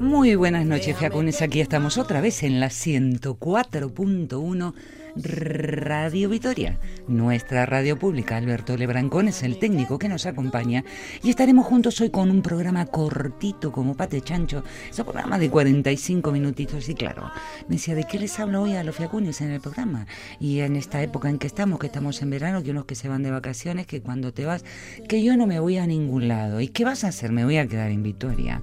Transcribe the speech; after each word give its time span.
Muy 0.00 0.34
buenas 0.34 0.64
noches, 0.64 0.96
Fiacunes. 0.96 1.42
Aquí 1.42 1.60
estamos 1.60 1.98
otra 1.98 2.22
vez 2.22 2.42
en 2.42 2.58
la 2.58 2.68
104.1 2.68 4.72
Radio 5.16 6.28
Vitoria, 6.28 6.78
nuestra 7.08 7.66
radio 7.66 7.98
pública. 7.98 8.36
Alberto 8.36 8.76
Lebrancón 8.76 9.28
es 9.28 9.42
el 9.42 9.58
técnico 9.58 9.98
que 9.98 10.08
nos 10.08 10.26
acompaña 10.26 10.84
y 11.22 11.30
estaremos 11.30 11.66
juntos 11.66 12.00
hoy 12.00 12.10
con 12.10 12.30
un 12.30 12.42
programa 12.42 12.86
cortito 12.86 13.72
como 13.72 13.96
Pate 13.96 14.20
Chancho, 14.20 14.62
es 14.88 14.98
un 14.98 15.06
programa 15.06 15.38
de 15.38 15.50
45 15.50 16.30
minutitos 16.32 16.88
y 16.88 16.94
claro, 16.94 17.30
me 17.68 17.76
decía, 17.76 17.94
¿de 17.94 18.04
qué 18.04 18.18
les 18.18 18.38
hablo 18.38 18.62
hoy 18.62 18.74
a 18.74 18.84
los 18.84 18.96
Fiacunes 18.96 19.40
en 19.40 19.50
el 19.50 19.60
programa? 19.60 20.06
Y 20.38 20.60
en 20.60 20.76
esta 20.76 21.02
época 21.02 21.28
en 21.28 21.38
que 21.38 21.46
estamos, 21.46 21.78
que 21.78 21.86
estamos 21.86 22.22
en 22.22 22.30
verano, 22.30 22.62
que 22.62 22.70
unos 22.70 22.84
que 22.84 22.94
se 22.94 23.08
van 23.08 23.22
de 23.22 23.30
vacaciones, 23.30 23.86
que 23.86 24.02
cuando 24.02 24.32
te 24.32 24.44
vas, 24.44 24.64
que 25.08 25.22
yo 25.22 25.36
no 25.36 25.46
me 25.46 25.60
voy 25.60 25.78
a 25.78 25.86
ningún 25.86 26.28
lado. 26.28 26.60
¿Y 26.60 26.68
qué 26.68 26.84
vas 26.84 27.04
a 27.04 27.08
hacer? 27.08 27.32
Me 27.32 27.44
voy 27.44 27.56
a 27.56 27.66
quedar 27.66 27.90
en 27.90 28.02
Vitoria. 28.02 28.62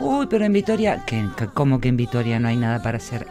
Uy, 0.00 0.26
pero 0.28 0.44
en 0.44 0.52
Vitoria, 0.52 1.04
que 1.04 1.24
¿cómo 1.54 1.80
que 1.80 1.88
en 1.88 1.96
Vitoria 1.96 2.38
no 2.38 2.48
hay 2.48 2.56
nada 2.56 2.82
para 2.82 2.98
hacer? 2.98 3.26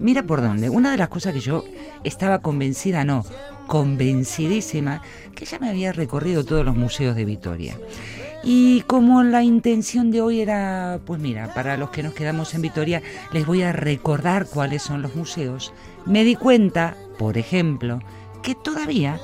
Mira 0.00 0.22
por 0.22 0.40
dónde. 0.40 0.70
Una 0.70 0.92
de 0.92 0.96
las 0.96 1.08
cosas 1.08 1.34
que 1.34 1.40
yo 1.40 1.64
estaba 2.04 2.38
convencida, 2.40 3.04
no, 3.04 3.24
convencidísima, 3.66 5.02
que 5.34 5.44
ya 5.44 5.58
me 5.58 5.68
había 5.68 5.92
recorrido 5.92 6.44
todos 6.44 6.64
los 6.64 6.76
museos 6.76 7.16
de 7.16 7.24
Vitoria. 7.24 7.78
Y 8.44 8.82
como 8.82 9.24
la 9.24 9.42
intención 9.42 10.10
de 10.10 10.20
hoy 10.20 10.40
era, 10.40 11.00
pues 11.04 11.20
mira, 11.20 11.52
para 11.54 11.76
los 11.76 11.90
que 11.90 12.04
nos 12.04 12.14
quedamos 12.14 12.54
en 12.54 12.62
Vitoria, 12.62 13.02
les 13.32 13.44
voy 13.44 13.62
a 13.62 13.72
recordar 13.72 14.46
cuáles 14.46 14.82
son 14.82 15.02
los 15.02 15.16
museos, 15.16 15.72
me 16.06 16.22
di 16.22 16.36
cuenta, 16.36 16.96
por 17.18 17.36
ejemplo, 17.36 18.00
que 18.42 18.54
todavía 18.54 19.20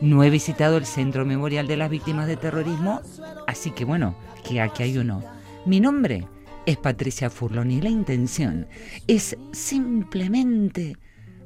no 0.00 0.24
he 0.24 0.30
visitado 0.30 0.76
el 0.76 0.86
Centro 0.86 1.24
Memorial 1.24 1.68
de 1.68 1.76
las 1.76 1.90
Víctimas 1.90 2.26
de 2.26 2.36
Terrorismo, 2.36 3.00
así 3.46 3.70
que 3.70 3.84
bueno, 3.84 4.16
que 4.46 4.60
aquí 4.60 4.82
hay 4.82 4.98
uno. 4.98 5.22
Mi 5.64 5.78
nombre 5.78 6.26
es 6.68 6.76
Patricia 6.76 7.30
Furlón 7.30 7.70
y 7.70 7.80
la 7.80 7.88
intención 7.88 8.68
es 9.06 9.38
simplemente 9.52 10.98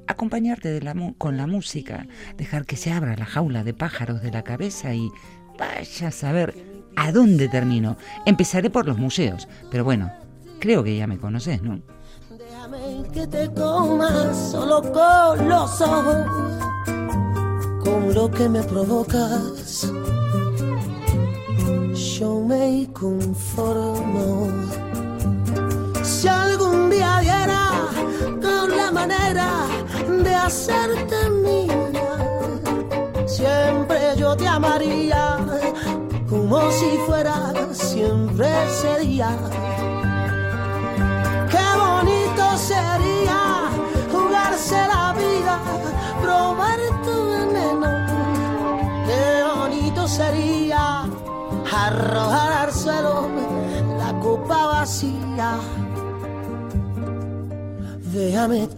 acompañarte 0.08 0.80
con 1.16 1.36
la 1.36 1.46
música, 1.46 2.08
dejar 2.36 2.66
que 2.66 2.76
se 2.76 2.90
abra 2.90 3.14
la 3.14 3.24
jaula 3.24 3.62
de 3.62 3.72
pájaros 3.72 4.20
de 4.20 4.32
la 4.32 4.42
cabeza 4.42 4.96
y 4.96 5.12
vaya 5.56 6.08
a 6.08 6.10
saber 6.10 6.56
a 6.96 7.12
dónde 7.12 7.48
termino. 7.48 7.96
Empezaré 8.26 8.68
por 8.68 8.84
los 8.84 8.98
museos, 8.98 9.46
pero 9.70 9.84
bueno, 9.84 10.10
creo 10.58 10.82
que 10.82 10.96
ya 10.96 11.06
me 11.06 11.18
conoces, 11.18 11.62
¿no? 11.62 11.80
Déjame 12.36 13.08
que 13.12 13.24
te 13.28 13.48
comas 13.52 14.50
solo 14.50 14.82
con 14.82 15.48
los 15.48 15.80
ojos, 15.82 16.26
con 17.84 18.12
lo 18.12 18.28
que 18.28 18.48
me 18.48 18.64
provocas. 18.64 19.88
Yo 21.94 22.40
me 22.44 22.88
conformo 22.92 24.48
día 26.92 27.18
diera 27.20 27.70
con 28.46 28.76
la 28.76 28.90
manera 28.90 29.48
de 30.24 30.34
hacerte 30.34 31.30
mía, 31.30 32.08
siempre 33.26 33.98
yo 34.16 34.36
te 34.36 34.46
amaría 34.46 35.38
como 36.28 36.70
si 36.70 36.90
fuera 37.06 37.52
siempre 37.72 38.48
sería. 38.80 39.30
Qué 41.52 41.66
bonito 41.84 42.56
sería 42.56 43.40
jugarse 44.12 44.76
la 44.94 45.14
vida, 45.14 45.58
probar 46.22 46.80
tu 47.04 47.16
veneno. 47.30 47.90
Qué 49.06 49.24
bonito 49.56 50.08
sería 50.08 51.04
arrojar 51.70 52.52
al 52.52 52.72
suelo 52.72 53.28
la 53.98 54.18
copa 54.20 54.66
vacía. 54.66 55.58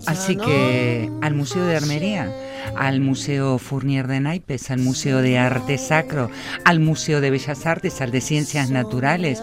Así 0.06 0.36
que 0.36 1.10
al 1.22 1.34
Museo 1.34 1.64
de 1.64 1.76
Armería, 1.76 2.32
al 2.76 3.00
Museo 3.00 3.58
Fournier 3.58 4.06
de 4.06 4.20
Naipes, 4.20 4.70
al 4.70 4.80
Museo 4.80 5.22
de 5.22 5.38
Arte 5.38 5.78
Sacro, 5.78 6.30
al 6.64 6.80
Museo 6.80 7.20
de 7.20 7.30
Bellas 7.30 7.66
Artes, 7.66 8.00
al 8.00 8.10
de 8.10 8.20
Ciencias 8.20 8.70
Naturales, 8.70 9.42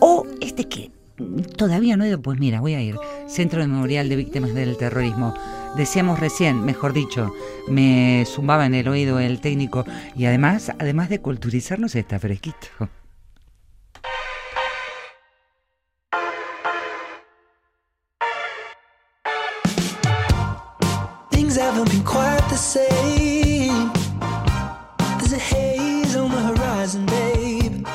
o 0.00 0.26
este 0.40 0.68
que 0.68 0.90
todavía 1.56 1.96
no 1.96 2.04
he 2.04 2.08
ido, 2.08 2.20
pues 2.20 2.38
mira, 2.38 2.60
voy 2.60 2.74
a 2.74 2.80
ir, 2.80 2.96
Centro 3.26 3.60
Memorial 3.60 4.08
de 4.08 4.16
Víctimas 4.16 4.54
del 4.54 4.76
Terrorismo. 4.76 5.34
Decíamos 5.76 6.20
recién, 6.20 6.64
mejor 6.64 6.92
dicho, 6.92 7.32
me 7.68 8.24
zumbaba 8.26 8.66
en 8.66 8.74
el 8.74 8.88
oído 8.88 9.18
el 9.18 9.40
técnico 9.40 9.84
y 10.16 10.26
además, 10.26 10.70
además 10.78 11.08
de 11.08 11.20
culturizarnos, 11.20 11.94
está 11.94 12.18
fresquito. 12.18 12.68
Haven't 21.56 21.90
been 21.90 22.04
quite 22.04 22.44
the 22.48 22.56
same. 22.56 23.90
There's 25.18 25.32
a 25.32 25.38
haze 25.38 26.16
on 26.16 26.30
the 26.30 26.40
horizon, 26.40 27.04
babe. 27.06 27.86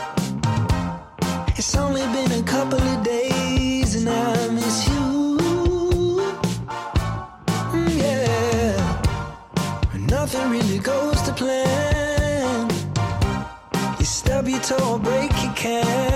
It's 1.57 1.75
only 1.75 2.01
been 2.15 2.31
a 2.33 2.43
couple 2.43 2.79
of 2.79 3.03
days 3.03 3.95
and 3.95 4.09
I 4.09 4.47
miss 4.49 4.87
you. 4.87 6.19
Mm, 7.73 7.97
yeah, 8.03 8.75
nothing 10.07 10.49
really 10.51 10.79
goes 10.79 11.21
to 11.23 11.33
plan. 11.33 12.69
You 13.97 14.05
stub 14.05 14.47
your 14.47 14.59
toe, 14.59 14.99
break 14.99 15.31
your 15.43 15.53
camera. 15.53 16.06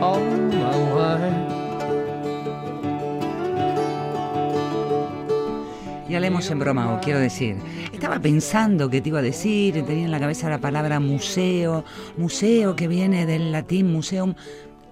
All 0.00 0.20
my. 0.20 0.44
Ya 6.08 6.20
le 6.20 6.28
hemos 6.28 6.48
embromado, 6.48 7.00
quiero 7.02 7.18
decir. 7.18 7.56
Estaba 7.92 8.20
pensando 8.20 8.88
que 8.88 9.00
te 9.00 9.08
iba 9.08 9.18
a 9.18 9.22
decir, 9.22 9.84
tenía 9.84 10.04
en 10.04 10.12
la 10.12 10.20
cabeza 10.20 10.48
la 10.48 10.58
palabra 10.58 11.00
museo, 11.00 11.84
museo 12.16 12.76
que 12.76 12.86
viene 12.86 13.26
del 13.26 13.50
latín 13.50 13.90
museum. 13.90 14.34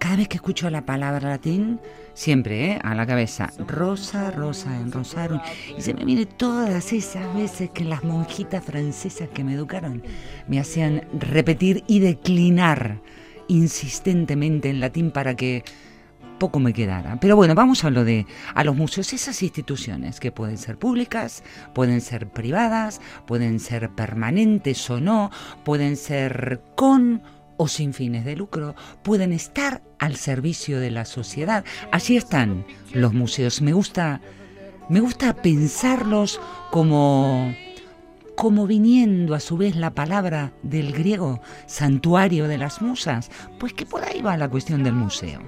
Cada 0.03 0.17
vez 0.17 0.27
que 0.27 0.39
escucho 0.39 0.69
la 0.69 0.85
palabra 0.85 1.29
latín, 1.29 1.79
siempre, 2.13 2.73
¿eh? 2.73 2.79
A 2.83 2.93
la 2.97 3.07
cabeza, 3.07 3.53
rosa, 3.69 4.33
rosa, 4.33 4.77
en. 4.77 4.91
Y 5.79 5.81
se 5.81 5.95
me 5.95 6.05
viene 6.05 6.27
todas 6.27 6.93
esas 6.93 7.33
veces 7.37 7.71
que 7.71 7.85
las 7.85 8.03
monjitas 8.03 8.65
francesas 8.65 9.29
que 9.33 9.45
me 9.45 9.55
educaron 9.55 10.03
me 10.49 10.59
hacían 10.59 11.07
repetir 11.13 11.85
y 11.87 12.01
declinar 12.01 13.01
insistentemente 13.47 14.71
en 14.71 14.81
latín 14.81 15.13
para 15.13 15.37
que 15.37 15.63
poco 16.41 16.59
me 16.59 16.73
quedara. 16.73 17.21
Pero 17.21 17.37
bueno, 17.37 17.55
vamos 17.55 17.85
a 17.85 17.91
lo 17.91 18.05
de 18.05 18.27
a 18.57 18.65
los 18.65 18.75
museos, 18.75 19.13
esas 19.13 19.41
instituciones 19.41 20.19
que 20.19 20.33
pueden 20.33 20.59
ser 20.59 20.81
públicas, 20.81 21.45
pueden 21.75 22.01
ser 22.01 22.29
privadas, 22.29 23.01
pueden 23.25 23.61
ser 23.61 23.91
permanentes 23.91 24.91
o 24.91 25.01
no, 25.01 25.31
pueden 25.63 25.97
ser 25.97 26.61
con 26.75 27.23
o 27.63 27.69
sin 27.69 27.95
fines 27.95 28.25
de 28.25 28.35
lucro, 28.35 28.75
pueden 29.05 29.33
estar 29.33 29.85
al 30.01 30.17
servicio 30.17 30.81
de 30.81 30.91
la 30.91 31.05
sociedad. 31.05 31.65
Así 31.93 32.17
están 32.17 32.67
los 32.93 33.15
museos. 33.15 33.63
Me 33.63 33.73
gusta 33.73 34.21
me 34.89 34.99
gusta 34.99 35.33
pensarlos 35.35 36.41
como 36.73 37.55
como 38.35 38.67
viniendo 38.67 39.37
a 39.37 39.41
su 39.41 39.57
vez 39.57 39.77
la 39.77 39.95
palabra 39.95 40.53
del 40.65 40.93
griego 40.93 41.41
santuario 41.67 42.49
de 42.49 42.59
las 42.59 42.83
musas, 42.83 43.31
pues 43.61 43.73
que 43.75 43.87
por 43.87 44.03
ahí 44.03 44.21
va 44.23 44.37
la 44.37 44.49
cuestión 44.49 44.83
del 44.83 44.95
museo. 44.95 45.41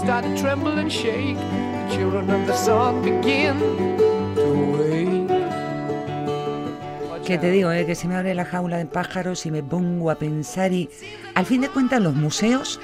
Start 0.00 0.24
to 0.24 0.34
tremble 0.34 0.78
and 0.78 0.90
shake. 0.90 1.36
The 1.36 1.94
children 1.94 2.30
of 2.30 2.46
the 2.46 2.54
sun 2.54 3.02
begin 3.02 3.58
to 4.34 4.46
wake. 4.78 5.30
Que 7.24 7.38
te 7.38 7.50
digo, 7.50 7.70
eh, 7.70 7.86
que 7.86 7.94
se 7.94 8.08
me 8.08 8.16
abre 8.16 8.34
la 8.34 8.44
jaula 8.44 8.78
de 8.78 8.86
pájaros 8.86 9.46
y 9.46 9.52
me 9.52 9.62
pongo 9.62 10.10
a 10.10 10.16
pensar 10.16 10.72
y 10.72 10.90
al 11.34 11.46
fin 11.46 11.60
de 11.60 11.68
cuentas 11.68 12.00
los 12.00 12.14
museos 12.14 12.80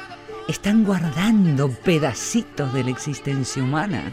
están 0.46 0.84
guardando 0.84 1.68
pedacitos 1.70 2.72
de 2.72 2.84
la 2.84 2.90
existencia 2.90 3.62
humana. 3.62 4.12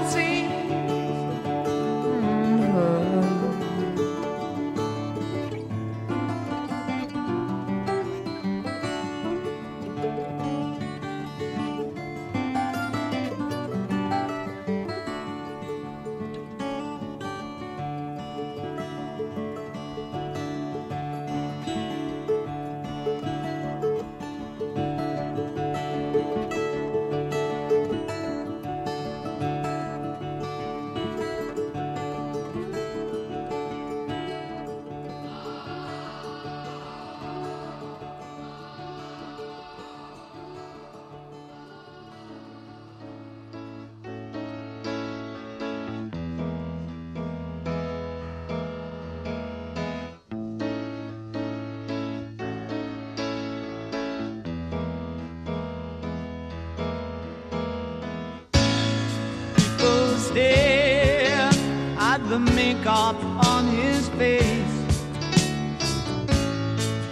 stare 60.31 61.49
at 61.97 62.19
the 62.29 62.39
makeup 62.39 63.17
on 63.45 63.67
his 63.67 64.07
face. 64.09 64.75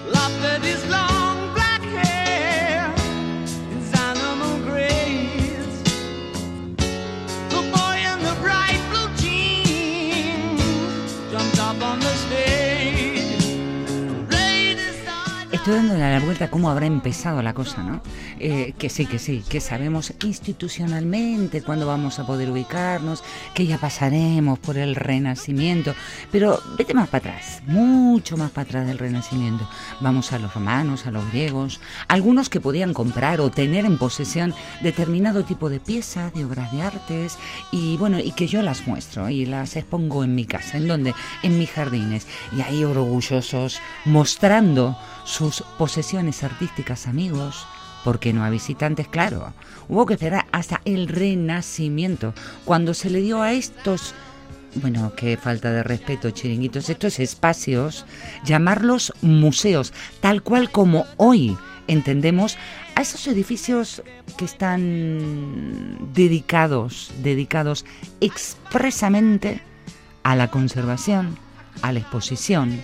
Laughed 0.07 0.43
at 0.45 0.61
his 0.61 0.85
Estoy 15.69 15.83
dándole 15.83 16.19
la 16.19 16.25
vuelta 16.25 16.49
cómo 16.49 16.71
habrá 16.71 16.87
empezado 16.87 17.43
la 17.43 17.53
cosa, 17.53 17.83
¿no? 17.83 18.01
Eh, 18.39 18.73
que 18.79 18.89
sí, 18.89 19.05
que 19.05 19.19
sí, 19.19 19.43
que 19.47 19.61
sabemos 19.61 20.11
institucionalmente 20.23 21.61
cuándo 21.61 21.85
vamos 21.85 22.17
a 22.17 22.25
poder 22.25 22.49
ubicarnos, 22.49 23.23
que 23.53 23.67
ya 23.67 23.77
pasaremos 23.77 24.57
por 24.57 24.79
el 24.79 24.95
renacimiento, 24.95 25.93
pero 26.31 26.59
vete 26.75 26.95
más 26.95 27.07
para 27.09 27.33
atrás, 27.33 27.61
mucho 27.67 28.35
más 28.35 28.49
para 28.49 28.67
atrás 28.67 28.87
del 28.87 28.97
renacimiento. 28.97 29.69
Vamos 30.01 30.33
a 30.33 30.39
los 30.39 30.55
romanos, 30.55 31.05
a 31.05 31.11
los 31.11 31.29
griegos, 31.29 31.79
algunos 32.07 32.49
que 32.49 32.59
podían 32.59 32.95
comprar 32.95 33.39
o 33.39 33.51
tener 33.51 33.85
en 33.85 33.99
posesión 33.99 34.55
determinado 34.81 35.43
tipo 35.43 35.69
de 35.69 35.79
piezas, 35.79 36.33
de 36.33 36.45
obras 36.45 36.71
de 36.71 36.81
artes, 36.81 37.37
y 37.71 37.95
bueno, 37.97 38.17
y 38.17 38.31
que 38.31 38.47
yo 38.47 38.63
las 38.63 38.87
muestro 38.87 39.29
y 39.29 39.45
las 39.45 39.75
expongo 39.75 40.23
en 40.23 40.33
mi 40.33 40.45
casa, 40.45 40.77
¿en 40.77 40.87
donde 40.87 41.13
En 41.43 41.59
mis 41.59 41.69
jardines, 41.69 42.25
y 42.57 42.61
ahí 42.61 42.83
orgullosos 42.83 43.79
mostrando 44.05 44.97
sus 45.29 45.63
posesiones 45.77 46.43
artísticas 46.43 47.05
amigos, 47.05 47.67
porque 48.03 48.33
no 48.33 48.43
a 48.43 48.49
visitantes, 48.49 49.07
claro. 49.07 49.53
Hubo 49.87 50.05
que 50.07 50.15
esperar 50.15 50.47
hasta 50.51 50.81
el 50.85 51.07
Renacimiento, 51.07 52.33
cuando 52.65 52.93
se 52.95 53.09
le 53.09 53.21
dio 53.21 53.41
a 53.41 53.53
estos 53.53 54.15
Bueno, 54.75 55.13
qué 55.15 55.35
falta 55.35 55.71
de 55.71 55.81
respeto, 55.81 56.29
chiringuitos. 56.29 56.89
Estos 56.89 57.19
espacios, 57.19 58.05
llamarlos 58.45 59.13
museos, 59.21 59.93
tal 60.21 60.43
cual 60.43 60.69
como 60.69 61.05
hoy 61.17 61.57
entendemos 61.87 62.55
a 62.95 63.01
esos 63.01 63.25
edificios 63.27 64.03
que 64.37 64.45
están 64.45 66.13
dedicados, 66.13 67.11
dedicados 67.23 67.83
expresamente 68.21 69.61
a 70.21 70.35
la 70.35 70.51
conservación, 70.51 71.35
a 71.81 71.91
la 71.91 71.99
exposición. 71.99 72.83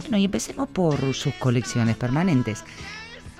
Bueno, 0.00 0.16
y 0.18 0.24
empecemos 0.24 0.68
por 0.68 1.14
sus 1.14 1.34
colecciones 1.34 1.96
permanentes. 1.96 2.64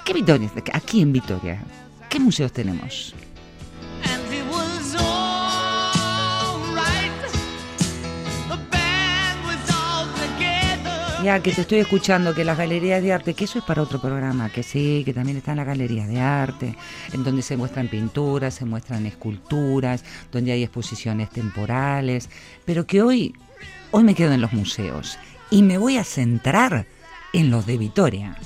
¿Qué 0.05 0.12
Vitoria? 0.12 0.50
Aquí 0.73 1.03
en 1.03 1.12
Vitoria, 1.12 1.62
¿qué 2.09 2.19
museos 2.19 2.53
tenemos? 2.53 3.15
Ya 11.23 11.43
que 11.43 11.53
te 11.53 11.62
estoy 11.62 11.81
escuchando 11.81 12.33
que 12.33 12.45
las 12.45 12.57
galerías 12.57 13.03
de 13.03 13.12
arte, 13.12 13.35
que 13.35 13.45
eso 13.45 13.59
es 13.59 13.65
para 13.65 13.83
otro 13.83 14.00
programa, 14.00 14.50
que 14.50 14.62
sí, 14.62 15.03
que 15.05 15.12
también 15.12 15.37
están 15.37 15.57
las 15.57 15.67
galerías 15.67 16.09
de 16.09 16.21
arte, 16.21 16.77
en 17.12 17.25
donde 17.25 17.43
se 17.43 17.57
muestran 17.57 17.88
pinturas, 17.88 18.55
se 18.55 18.65
muestran 18.65 19.05
esculturas, 19.05 20.05
donde 20.31 20.53
hay 20.53 20.62
exposiciones 20.62 21.29
temporales, 21.29 22.31
pero 22.65 22.87
que 22.87 23.03
hoy, 23.03 23.35
hoy 23.91 24.05
me 24.05 24.15
quedo 24.15 24.33
en 24.33 24.41
los 24.41 24.53
museos 24.53 25.19
y 25.50 25.62
me 25.62 25.78
voy 25.78 25.97
a 25.97 26.05
centrar 26.05 26.87
en 27.33 27.50
los 27.50 27.67
de 27.67 27.78
Vitoria. 27.78 28.37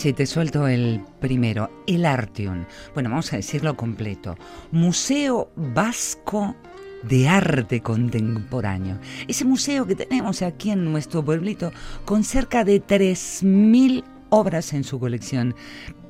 Así 0.00 0.14
te 0.14 0.24
suelto 0.24 0.66
el 0.66 1.02
primero, 1.20 1.70
el 1.86 2.06
Artium. 2.06 2.64
Bueno, 2.94 3.10
vamos 3.10 3.30
a 3.34 3.36
decirlo 3.36 3.76
completo. 3.76 4.34
Museo 4.70 5.50
Vasco 5.56 6.56
de 7.02 7.28
Arte 7.28 7.82
Contemporáneo. 7.82 8.98
Ese 9.28 9.44
museo 9.44 9.86
que 9.86 9.96
tenemos 9.96 10.40
aquí 10.40 10.70
en 10.70 10.90
nuestro 10.90 11.22
pueblito 11.22 11.70
con 12.06 12.24
cerca 12.24 12.64
de 12.64 12.82
3.000 12.82 14.02
obras 14.30 14.72
en 14.72 14.84
su 14.84 14.98
colección 14.98 15.54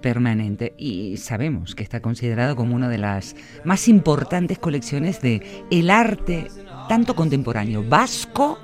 permanente 0.01 0.73
y 0.79 1.17
sabemos 1.17 1.75
que 1.75 1.83
está 1.83 2.01
considerado 2.01 2.55
como 2.55 2.77
una 2.77 2.89
de 2.89 2.99
las 2.99 3.35
más 3.65 3.89
importantes 3.89 4.61
colecciones 4.61 5.21
de 5.21 5.65
el 5.73 5.91
arte 5.91 6.47
tanto 6.89 7.17
contemporáneo 7.17 7.83
vasco 7.83 8.57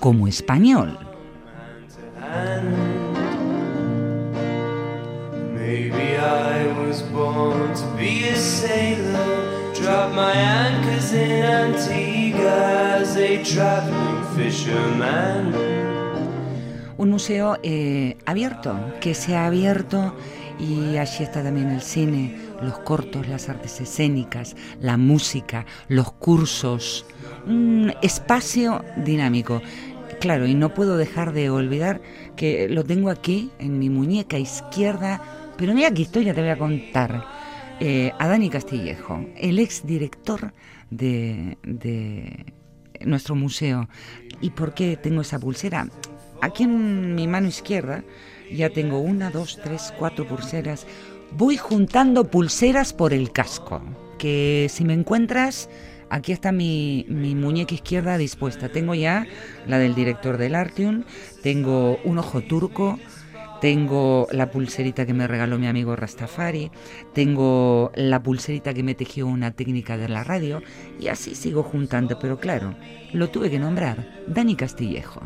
como 0.00 0.28
español. 0.28 0.98
Maybe 5.64 6.16
I 6.18 6.66
was 6.76 7.02
born 7.12 7.72
to 7.74 7.86
be 7.96 8.28
a 8.28 8.34
sailor. 8.34 9.72
Drop 9.80 10.12
my 10.12 10.32
anchors 10.32 11.12
in 11.12 11.44
Antigua 11.44 12.98
as 13.00 13.16
a 13.16 13.40
traveling 13.44 14.24
fisherman. 14.34 15.54
Un 16.98 17.10
museo 17.10 17.58
eh, 17.62 18.16
abierto, 18.26 18.76
que 19.00 19.14
se 19.14 19.36
ha 19.36 19.46
abierto 19.46 20.16
y 20.58 20.96
allí 20.96 21.22
está 21.22 21.44
también 21.44 21.68
el 21.68 21.82
cine, 21.82 22.36
los 22.60 22.80
cortos, 22.80 23.28
las 23.28 23.48
artes 23.48 23.80
escénicas, 23.80 24.56
la 24.80 24.96
música, 24.96 25.64
los 25.86 26.10
cursos, 26.10 27.06
un 27.46 27.94
espacio 28.02 28.84
dinámico. 28.96 29.62
Claro, 30.18 30.46
y 30.46 30.54
no 30.54 30.74
puedo 30.74 30.96
dejar 30.96 31.32
de 31.32 31.50
olvidar 31.50 32.00
que 32.34 32.68
lo 32.68 32.84
tengo 32.84 33.10
aquí 33.10 33.50
en 33.60 33.78
mi 33.78 33.90
muñeca 33.90 34.38
izquierda, 34.38 35.20
pero 35.62 35.74
mira 35.74 35.92
qué 35.92 36.02
historia 36.02 36.34
te 36.34 36.40
voy 36.40 36.50
a 36.50 36.58
contar. 36.58 37.24
Eh, 37.78 38.10
a 38.18 38.26
Dani 38.26 38.50
Castillejo, 38.50 39.24
el 39.36 39.60
ex 39.60 39.86
director 39.86 40.52
de, 40.90 41.56
nuestro 43.02 43.36
museo. 43.36 43.88
¿Y 44.40 44.50
por 44.50 44.74
qué 44.74 44.96
tengo 44.96 45.20
esa 45.20 45.38
pulsera? 45.38 45.86
Aquí 46.40 46.64
en 46.64 47.14
mi 47.14 47.28
mano 47.28 47.46
izquierda 47.46 48.02
ya 48.50 48.70
tengo 48.70 48.98
una, 48.98 49.30
dos, 49.30 49.60
tres, 49.62 49.94
cuatro 49.96 50.26
pulseras. 50.26 50.84
Voy 51.30 51.56
juntando 51.58 52.28
pulseras 52.28 52.92
por 52.92 53.12
el 53.12 53.30
casco. 53.30 53.80
Que 54.18 54.66
si 54.68 54.82
me 54.82 54.94
encuentras, 54.94 55.68
aquí 56.10 56.32
está 56.32 56.50
mi, 56.50 57.06
mi 57.08 57.36
muñeca 57.36 57.76
izquierda 57.76 58.18
dispuesta. 58.18 58.68
Tengo 58.68 58.96
ya 58.96 59.28
la 59.68 59.78
del 59.78 59.94
director 59.94 60.38
del 60.38 60.56
Artium, 60.56 61.04
tengo 61.40 62.00
un 62.02 62.18
ojo 62.18 62.40
turco, 62.40 62.98
tengo 63.62 64.26
la 64.32 64.50
pulserita 64.50 65.06
que 65.06 65.14
me 65.14 65.28
regaló 65.28 65.56
mi 65.56 65.68
amigo 65.68 65.94
Rastafari, 65.94 66.72
tengo 67.14 67.92
la 67.94 68.20
pulserita 68.20 68.74
que 68.74 68.82
me 68.82 68.96
tejió 68.96 69.28
una 69.28 69.52
técnica 69.52 69.96
de 69.96 70.08
la 70.08 70.24
radio. 70.24 70.64
Y 70.98 71.06
así 71.06 71.36
sigo 71.36 71.62
juntando, 71.62 72.18
pero 72.18 72.40
claro, 72.40 72.74
lo 73.12 73.30
tuve 73.30 73.52
que 73.52 73.60
nombrar, 73.60 74.24
Dani 74.26 74.56
Castillejo. 74.56 75.22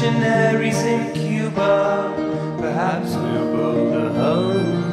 Revolutionaries 0.00 0.82
in 0.84 1.12
Cuba. 1.12 2.14
Perhaps 2.58 3.16
we'll 3.16 3.52
build 3.52 3.94
a 3.94 4.08
home 4.14 4.84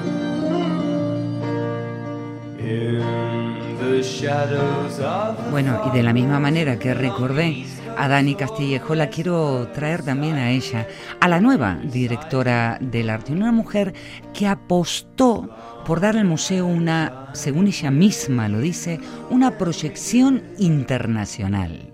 in 2.59 3.77
the 3.79 4.03
shadows 4.03 4.99
of 4.99 5.37
the 5.37 5.51
Bueno, 5.51 5.81
y 5.85 5.95
de 5.95 6.03
la 6.03 6.13
misma 6.13 6.39
manera 6.39 6.77
que 6.77 6.93
recordé 6.93 7.65
a 7.97 8.07
Dani 8.07 8.35
Castillejo, 8.35 8.95
la 8.95 9.07
quiero 9.07 9.69
traer 9.73 10.03
también 10.03 10.35
a 10.35 10.51
ella, 10.51 10.87
a 11.19 11.27
la 11.27 11.39
nueva 11.39 11.77
directora 11.83 12.77
del 12.81 13.09
arte, 13.09 13.31
una 13.33 13.51
mujer 13.51 13.93
que 14.33 14.47
apostó 14.47 15.49
por 15.85 16.01
dar 16.01 16.17
al 16.17 16.25
museo 16.25 16.65
una, 16.65 17.29
según 17.33 17.67
ella 17.67 17.91
misma 17.91 18.49
lo 18.49 18.59
dice, 18.59 18.99
una 19.29 19.57
proyección 19.57 20.43
internacional. 20.57 21.93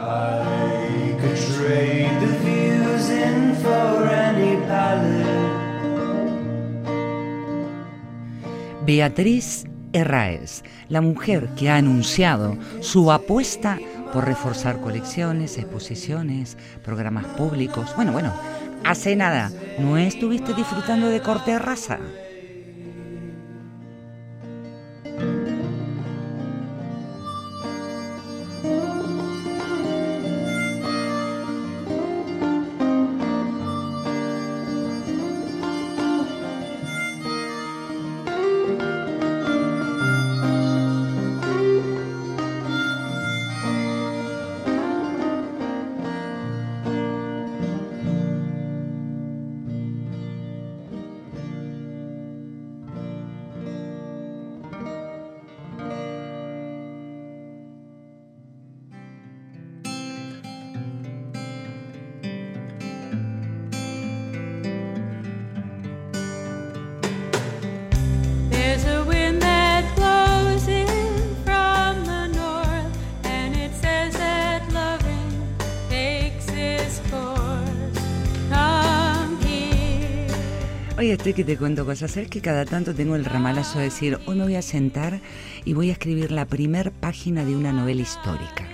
I 0.00 1.07
Beatriz 8.88 9.64
Herráez, 9.92 10.62
la 10.88 11.00
mujer 11.00 11.50
que 11.56 11.68
ha 11.68 11.76
anunciado 11.76 12.56
su 12.80 13.12
apuesta 13.12 13.78
por 14.12 14.24
reforzar 14.24 14.80
colecciones, 14.80 15.58
exposiciones, 15.58 16.56
programas 16.82 17.26
públicos. 17.26 17.92
Bueno, 17.96 18.12
bueno, 18.12 18.32
hace 18.84 19.14
nada, 19.14 19.52
¿no 19.78 19.98
estuviste 19.98 20.54
disfrutando 20.54 21.08
de 21.08 21.20
corte 21.20 21.58
raza? 21.58 21.98
Que 81.34 81.44
te 81.44 81.58
cuento 81.58 81.84
cosas. 81.84 82.12
Sabes 82.12 82.30
que 82.30 82.40
cada 82.40 82.64
tanto 82.64 82.94
tengo 82.94 83.14
el 83.14 83.26
ramalazo 83.26 83.78
de 83.78 83.84
decir, 83.84 84.18
hoy 84.24 84.36
me 84.36 84.44
voy 84.44 84.54
a 84.56 84.62
sentar 84.62 85.20
y 85.66 85.74
voy 85.74 85.90
a 85.90 85.92
escribir 85.92 86.32
la 86.32 86.46
primer 86.46 86.90
página 86.90 87.44
de 87.44 87.54
una 87.54 87.70
novela 87.70 88.00
histórica. 88.00 88.66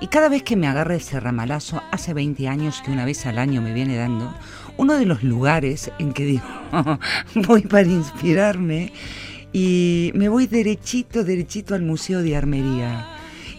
Y 0.00 0.06
cada 0.06 0.30
vez 0.30 0.42
que 0.42 0.56
me 0.56 0.68
agarre 0.68 0.96
ese 0.96 1.20
ramalazo, 1.20 1.82
hace 1.92 2.14
20 2.14 2.48
años 2.48 2.80
que 2.82 2.90
una 2.90 3.04
vez 3.04 3.26
al 3.26 3.38
año 3.38 3.60
me 3.60 3.74
viene 3.74 3.94
dando, 3.94 4.34
uno 4.78 4.94
de 4.94 5.04
los 5.04 5.22
lugares 5.22 5.92
en 5.98 6.14
que 6.14 6.24
digo, 6.24 6.44
voy 7.46 7.60
para 7.60 7.86
inspirarme 7.86 8.92
y 9.52 10.12
me 10.14 10.30
voy 10.30 10.46
derechito, 10.46 11.24
derechito 11.24 11.74
al 11.74 11.82
Museo 11.82 12.22
de 12.22 12.36
Armería. 12.36 13.06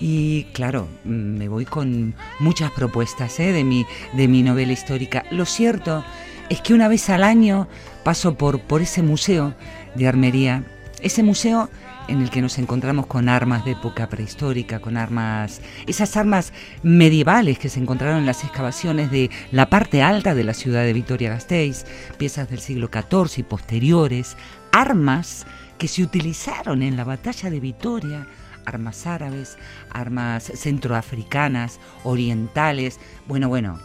Y 0.02 0.46
claro, 0.54 0.88
me 1.04 1.48
voy 1.48 1.66
con 1.66 2.16
muchas 2.40 2.72
propuestas 2.72 3.40
¿eh? 3.40 3.52
de, 3.52 3.64
mi, 3.64 3.86
de 4.14 4.28
mi 4.28 4.42
novela 4.42 4.74
histórica. 4.74 5.24
Lo 5.30 5.46
cierto 5.46 6.04
es 6.50 6.62
que 6.62 6.74
una 6.74 6.88
vez 6.88 7.10
al 7.10 7.24
año 7.24 7.68
paso 8.08 8.36
por, 8.36 8.62
por 8.62 8.82
ese 8.82 9.02
museo 9.02 9.54
de 9.96 10.08
armería, 10.08 10.64
ese 11.02 11.24
museo 11.24 11.70
en 12.08 12.22
el 12.22 12.30
que 12.30 12.42
nos 12.42 12.58
encontramos 12.58 13.06
con 13.06 13.28
armas 13.28 13.66
de 13.66 13.72
época 13.72 14.08
prehistórica, 14.08 14.80
con 14.80 14.96
armas, 14.96 15.60
esas 15.88 16.16
armas 16.16 16.54
medievales 16.84 17.60
que 17.60 17.68
se 17.68 17.82
encontraron 17.82 18.20
en 18.20 18.26
las 18.26 18.46
excavaciones 18.46 19.12
de 19.12 19.30
la 19.52 19.70
parte 19.70 20.04
alta 20.04 20.36
de 20.36 20.46
la 20.46 20.54
ciudad 20.54 20.84
de 20.84 20.94
Vitoria-Gasteiz, 20.94 21.84
piezas 22.18 22.50
del 22.50 22.60
siglo 22.60 22.90
XIV 22.90 23.40
y 23.40 23.44
posteriores, 23.44 24.38
armas 24.72 25.46
que 25.78 25.90
se 25.90 26.02
utilizaron 26.02 26.84
en 26.84 26.96
la 26.96 27.04
batalla 27.04 27.50
de 27.50 27.60
Vitoria, 27.60 28.26
armas 28.64 29.06
árabes, 29.06 29.58
armas 29.90 30.50
centroafricanas, 30.56 31.82
orientales, 32.06 33.02
bueno, 33.28 33.50
bueno, 33.50 33.78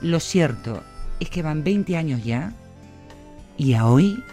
lo 0.00 0.18
cierto 0.18 0.82
es 1.20 1.28
que 1.28 1.42
van 1.42 1.62
20 1.62 1.98
años 1.98 2.24
ya 2.24 2.54
y 3.60 3.74
a 3.74 3.84
hoy 3.84 4.24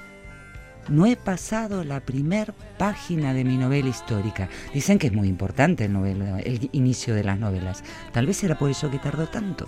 no 0.88 1.06
he 1.06 1.18
pasado 1.18 1.84
la 1.84 2.00
primer 2.00 2.54
página 2.78 3.34
de 3.34 3.44
mi 3.44 3.58
novela 3.58 3.90
histórica. 3.90 4.48
Dicen 4.74 5.00
que 5.00 5.08
es 5.08 5.14
muy 5.14 5.28
importante 5.28 5.84
el, 5.84 5.96
el 6.46 6.70
inicio 6.72 7.14
de 7.14 7.26
las 7.26 7.38
novelas. 7.38 7.84
Tal 8.14 8.26
vez 8.26 8.42
era 8.46 8.58
por 8.58 8.72
eso 8.72 8.90
que 8.90 9.00
tardó 9.00 9.28
tanto. 9.28 9.68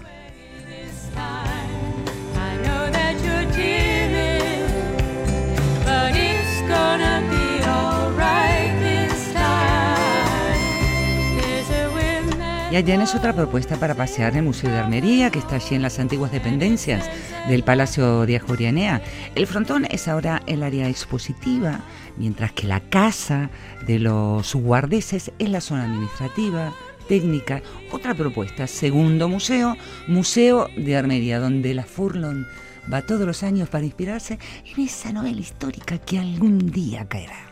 That 12.71 12.79
Ya 12.79 12.85
tienes 12.85 13.15
otra 13.15 13.33
propuesta 13.33 13.77
para 13.77 13.95
pasear 13.95 14.33
en 14.33 14.39
el 14.39 14.43
Museo 14.43 14.69
de 14.69 14.77
Armería, 14.77 15.31
que 15.31 15.39
está 15.39 15.55
allí 15.55 15.75
en 15.75 15.81
las 15.81 15.97
antiguas 15.97 16.31
dependencias 16.31 17.09
del 17.47 17.63
Palacio 17.63 18.27
de 18.27 18.35
Ajurianea. 18.35 19.01
El 19.33 19.47
frontón 19.47 19.85
es 19.89 20.07
ahora 20.07 20.43
el 20.45 20.61
área 20.61 20.87
expositiva, 20.87 21.79
mientras 22.17 22.51
que 22.51 22.67
la 22.67 22.79
casa 22.79 23.49
de 23.87 23.97
los 23.97 24.53
guardeses 24.53 25.31
es 25.39 25.49
la 25.49 25.61
zona 25.61 25.85
administrativa, 25.85 26.71
técnica. 27.07 27.63
Otra 27.91 28.13
propuesta, 28.13 28.67
segundo 28.67 29.27
museo, 29.27 29.75
Museo 30.07 30.69
de 30.77 30.95
Armería, 30.95 31.39
donde 31.39 31.73
la 31.73 31.83
Furlon 31.83 32.45
va 32.91 33.01
todos 33.01 33.25
los 33.25 33.41
años 33.41 33.67
para 33.67 33.85
inspirarse 33.85 34.37
en 34.65 34.83
esa 34.83 35.11
novela 35.11 35.41
histórica 35.41 35.97
que 35.97 36.19
algún 36.19 36.71
día 36.71 37.07
caerá. 37.07 37.49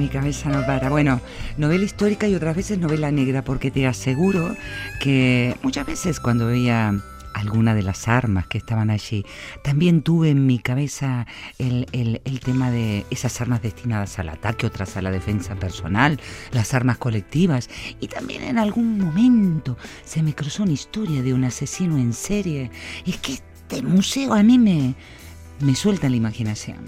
Mi 0.00 0.08
cabeza 0.08 0.48
no 0.50 0.64
para. 0.66 0.88
Bueno, 0.88 1.20
novela 1.58 1.84
histórica 1.84 2.26
y 2.26 2.34
otras 2.34 2.56
veces 2.56 2.78
novela 2.78 3.10
negra, 3.12 3.42
porque 3.44 3.70
te 3.70 3.86
aseguro 3.86 4.56
que 5.00 5.54
muchas 5.62 5.86
veces 5.86 6.18
cuando 6.20 6.46
veía 6.46 6.94
alguna 7.34 7.74
de 7.76 7.82
las 7.84 8.08
armas 8.08 8.46
que 8.48 8.58
estaban 8.58 8.90
allí, 8.90 9.24
también 9.62 10.02
tuve 10.02 10.30
en 10.30 10.46
mi 10.46 10.58
cabeza 10.58 11.26
el, 11.58 11.86
el- 11.92 12.20
el 12.24 12.40
tema 12.40 12.70
de 12.72 13.06
esas 13.10 13.40
armas 13.40 13.62
destinadas 13.62 14.18
al 14.18 14.30
ataque, 14.30 14.66
otras 14.66 14.96
a 14.96 15.02
la 15.02 15.10
defensa 15.12 15.54
personal, 15.54 16.18
las 16.50 16.74
armas 16.74 16.98
colectivas, 16.98 17.70
y 18.00 18.08
también 18.08 18.42
en 18.42 18.58
algún 18.58 18.98
momento 18.98 19.78
se 20.04 20.22
me 20.24 20.34
cruzó 20.34 20.64
una 20.64 20.72
historia 20.72 21.22
de 21.22 21.32
un 21.32 21.44
asesino 21.44 21.98
en 21.98 22.12
serie. 22.14 22.70
Es 23.06 23.18
que 23.18 23.34
este 23.34 23.82
museo 23.82 24.34
a 24.34 24.42
mí 24.42 24.58
me, 24.58 24.94
me 25.60 25.74
suelta 25.76 26.08
la 26.08 26.16
imaginación. 26.16 26.78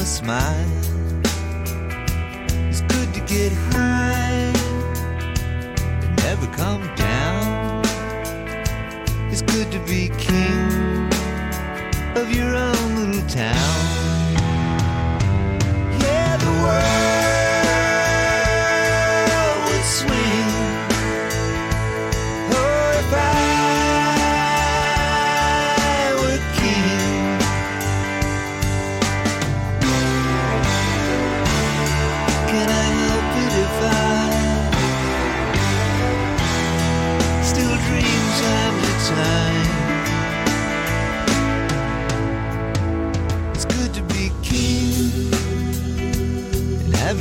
A 0.00 0.04
smile. 0.04 0.66
It's 2.70 2.80
good 2.80 3.12
to 3.12 3.20
get 3.20 3.52
high 3.72 4.50
and 6.02 6.16
never 6.16 6.46
come 6.56 6.82
down. 6.96 7.82
It's 9.30 9.42
good 9.42 9.70
to 9.72 9.78
be 9.80 10.08
king 10.16 11.10
of 12.16 12.34
your 12.34 12.54
own 12.54 12.96
little 12.96 13.28
town. 13.28 14.32
Yeah, 16.00 16.36
the 16.38 16.52
world 16.62 17.29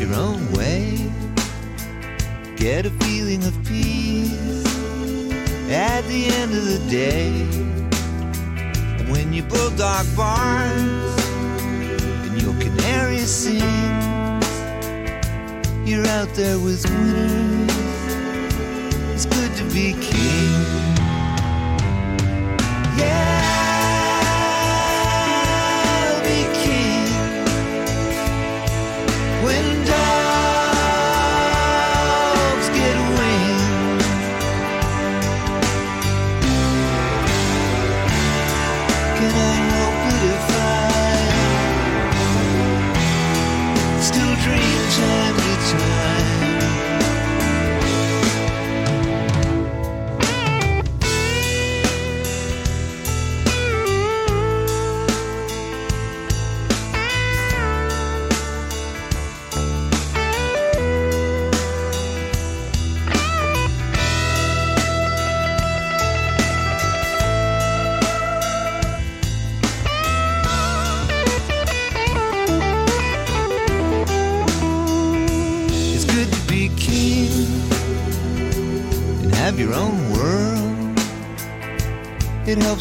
your 0.09 0.19
own 0.19 0.51
way. 0.53 0.97
Get 2.55 2.85
a 2.85 2.89
feeling 2.89 3.43
of 3.45 3.53
peace 3.65 4.65
at 5.69 6.01
the 6.07 6.25
end 6.27 6.53
of 6.53 6.65
the 6.65 6.79
day. 6.89 7.29
And 8.99 9.09
when 9.09 9.33
your 9.33 9.45
bulldog 9.45 10.05
barks 10.15 11.23
and 12.25 12.41
your 12.41 12.53
canary 12.59 13.19
sings, 13.19 13.63
you're 15.87 16.07
out 16.07 16.29
there 16.33 16.59
with 16.59 16.85
winners. 16.89 17.69
It's 19.13 19.25
good 19.25 19.55
to 19.57 19.63
be 19.65 19.93
king. 20.01 20.87
Yeah, 22.97 23.38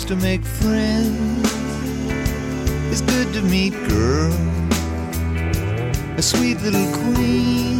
to 0.08 0.16
make 0.16 0.42
friends. 0.42 1.52
It's 2.90 3.02
good 3.02 3.30
to 3.34 3.42
meet 3.42 3.74
girl, 3.90 4.32
a 6.16 6.22
sweet 6.22 6.62
little 6.62 6.90
queen 6.94 7.77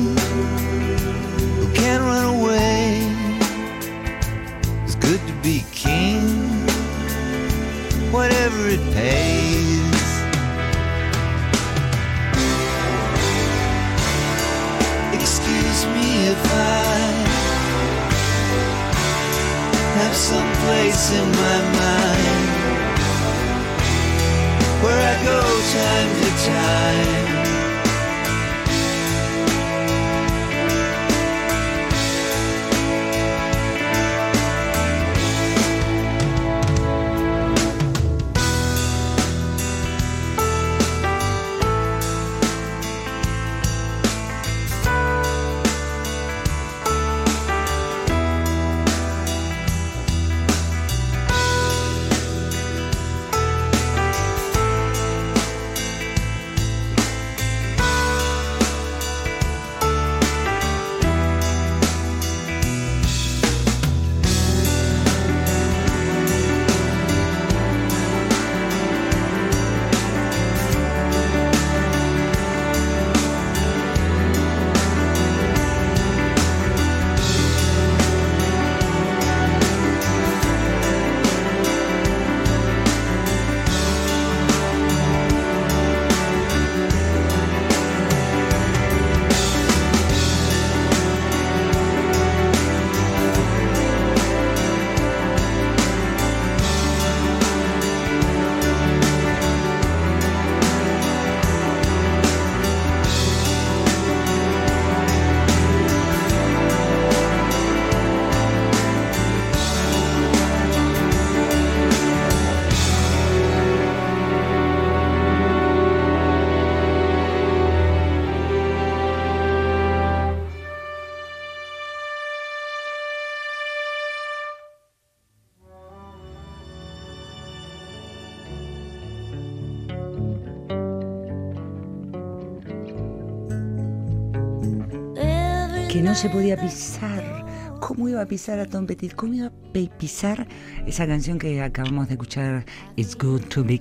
se 136.18 136.28
podía 136.28 136.56
pisar. 136.56 137.46
¿Cómo 137.78 138.08
iba 138.08 138.20
a 138.20 138.26
pisar 138.26 138.58
a 138.58 138.66
Tom 138.66 138.86
Petty? 138.86 139.08
¿Cómo 139.10 139.34
iba 139.34 139.46
a 139.46 139.98
pisar 139.98 140.48
esa 140.84 141.06
canción 141.06 141.38
que 141.38 141.62
acabamos 141.62 142.08
de 142.08 142.14
escuchar, 142.14 142.66
It's 142.96 143.16
Good 143.16 143.42
to 143.42 143.62
Be? 143.62 143.80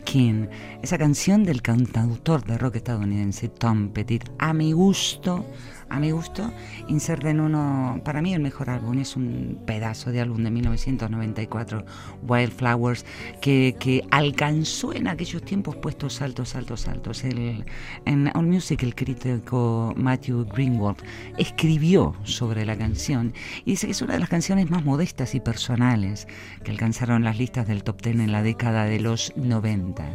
Esa 0.83 0.99
canción 0.99 1.43
del 1.43 1.63
cantautor 1.63 2.45
de 2.45 2.59
rock 2.59 2.75
estadounidense 2.75 3.49
Tom 3.49 3.89
Petty. 3.89 4.19
A 4.37 4.53
mi 4.53 4.71
gusto, 4.71 5.47
a 5.89 5.99
mi 5.99 6.11
gusto, 6.11 6.51
inserta 6.87 7.29
en 7.29 7.39
uno, 7.39 8.01
para 8.03 8.21
mí 8.21 8.33
el 8.33 8.41
mejor 8.41 8.69
álbum, 8.69 8.99
es 8.99 9.15
un 9.15 9.59
pedazo 9.65 10.11
de 10.11 10.21
álbum 10.21 10.43
de 10.43 10.51
1994, 10.51 11.85
Wildflowers, 12.27 13.05
que, 13.41 14.03
alcanzó 14.11 14.93
en 14.93 15.07
aquellos 15.07 15.41
tiempos 15.43 15.75
puestos 15.75 16.15
saltos, 16.15 16.49
saltos, 16.49 16.81
saltos. 16.81 17.23
El, 17.23 17.65
en 18.05 18.31
All 18.35 18.47
Music, 18.47 18.83
el 18.83 18.95
crítico 18.95 19.93
Matthew 19.95 20.45
Greenwald 20.45 20.97
escribió 21.37 22.15
sobre 22.23 22.65
la 22.65 22.77
canción 22.77 23.33
y 23.65 23.71
dice 23.71 23.87
que 23.87 23.91
es 23.91 24.01
una 24.01 24.13
de 24.13 24.19
las 24.19 24.29
canciones 24.29 24.69
más 24.69 24.83
modestas 24.83 25.35
y 25.35 25.39
personales 25.39 26.27
que 26.63 26.71
alcanzaron 26.71 27.23
las 27.23 27.37
listas 27.37 27.67
del 27.67 27.83
top 27.83 28.01
10 28.01 28.19
en 28.19 28.31
la 28.31 28.43
década 28.43 28.85
de 28.85 28.99
los 28.99 29.33
90. 29.35 30.05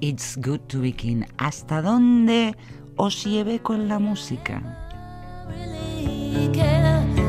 It's 0.00 0.36
good 0.36 0.60
to 0.68 0.80
be 0.80 0.92
king. 0.92 1.22
¿Hasta 1.38 1.80
dónde 1.80 2.54
os 2.96 3.24
llevé 3.24 3.60
con 3.60 3.88
la 3.88 3.98
música? 3.98 4.93
Really 5.48 6.50
care 6.52 7.23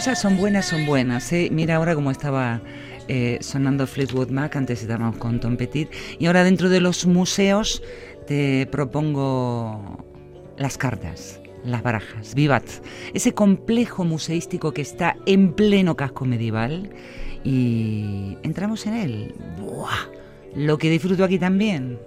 cosas 0.00 0.18
son 0.18 0.38
buenas, 0.38 0.64
son 0.64 0.86
buenas. 0.86 1.30
¿eh? 1.30 1.50
Mira 1.52 1.76
ahora 1.76 1.94
cómo 1.94 2.10
estaba 2.10 2.62
eh, 3.06 3.36
sonando 3.42 3.86
Fleetwood 3.86 4.30
Mac, 4.30 4.56
antes 4.56 4.80
estábamos 4.80 5.18
con 5.18 5.40
Tom 5.40 5.58
Petit, 5.58 5.90
y 6.18 6.24
ahora 6.24 6.42
dentro 6.42 6.70
de 6.70 6.80
los 6.80 7.04
museos 7.04 7.82
te 8.26 8.66
propongo 8.72 10.02
las 10.56 10.78
cartas, 10.78 11.38
las 11.66 11.82
barajas, 11.82 12.34
Vivat, 12.34 12.64
ese 13.12 13.34
complejo 13.34 14.04
museístico 14.04 14.72
que 14.72 14.80
está 14.80 15.18
en 15.26 15.52
pleno 15.52 15.98
casco 15.98 16.24
medieval 16.24 16.88
y 17.44 18.38
entramos 18.42 18.86
en 18.86 18.94
él. 18.94 19.34
¡Buah! 19.60 20.08
Lo 20.56 20.78
que 20.78 20.88
disfruto 20.88 21.24
aquí 21.24 21.38
también. 21.38 21.98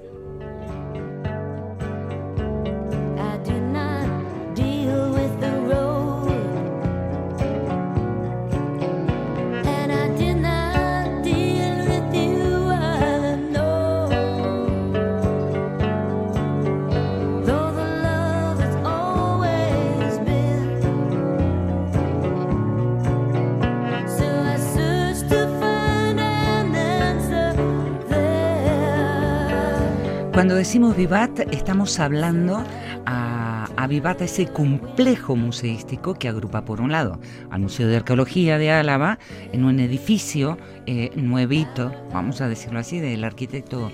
Decimos 30.64 30.96
Vivat, 30.96 31.42
estamos 31.52 32.00
hablando 32.00 32.64
a, 33.06 33.86
Vivat, 33.90 34.22
a 34.22 34.24
ese 34.24 34.48
complejo 34.48 35.36
museístico 35.36 36.14
que 36.14 36.30
agrupa, 36.30 36.64
por 36.64 36.80
un 36.80 36.90
lado, 36.90 37.20
al 37.52 37.60
Museo 37.60 37.90
de 37.90 37.98
Arqueología 37.98 38.58
de 38.58 38.72
Álava, 38.72 39.20
en 39.52 39.66
un 39.66 39.82
edificio 39.82 40.58
eh, 40.86 41.12
nuevito, 41.18 41.92
vamos 42.14 42.40
a 42.40 42.48
decirlo 42.48 42.80
así, 42.80 43.02
del 43.02 43.26
arquitecto 43.26 43.92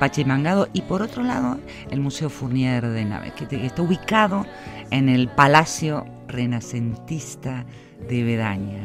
Pachimangado, 0.00 0.66
y 0.72 0.80
por 0.80 1.02
otro 1.02 1.24
lado, 1.24 1.58
el 1.90 2.00
Museo 2.00 2.30
Fournier 2.30 2.88
de 2.88 3.04
Naves, 3.04 3.34
que 3.34 3.66
está 3.66 3.82
ubicado 3.82 4.46
en 4.90 5.10
el 5.10 5.28
Palacio 5.28 6.06
Renacentista 6.26 7.66
de 8.08 8.24
Bedaña. 8.24 8.82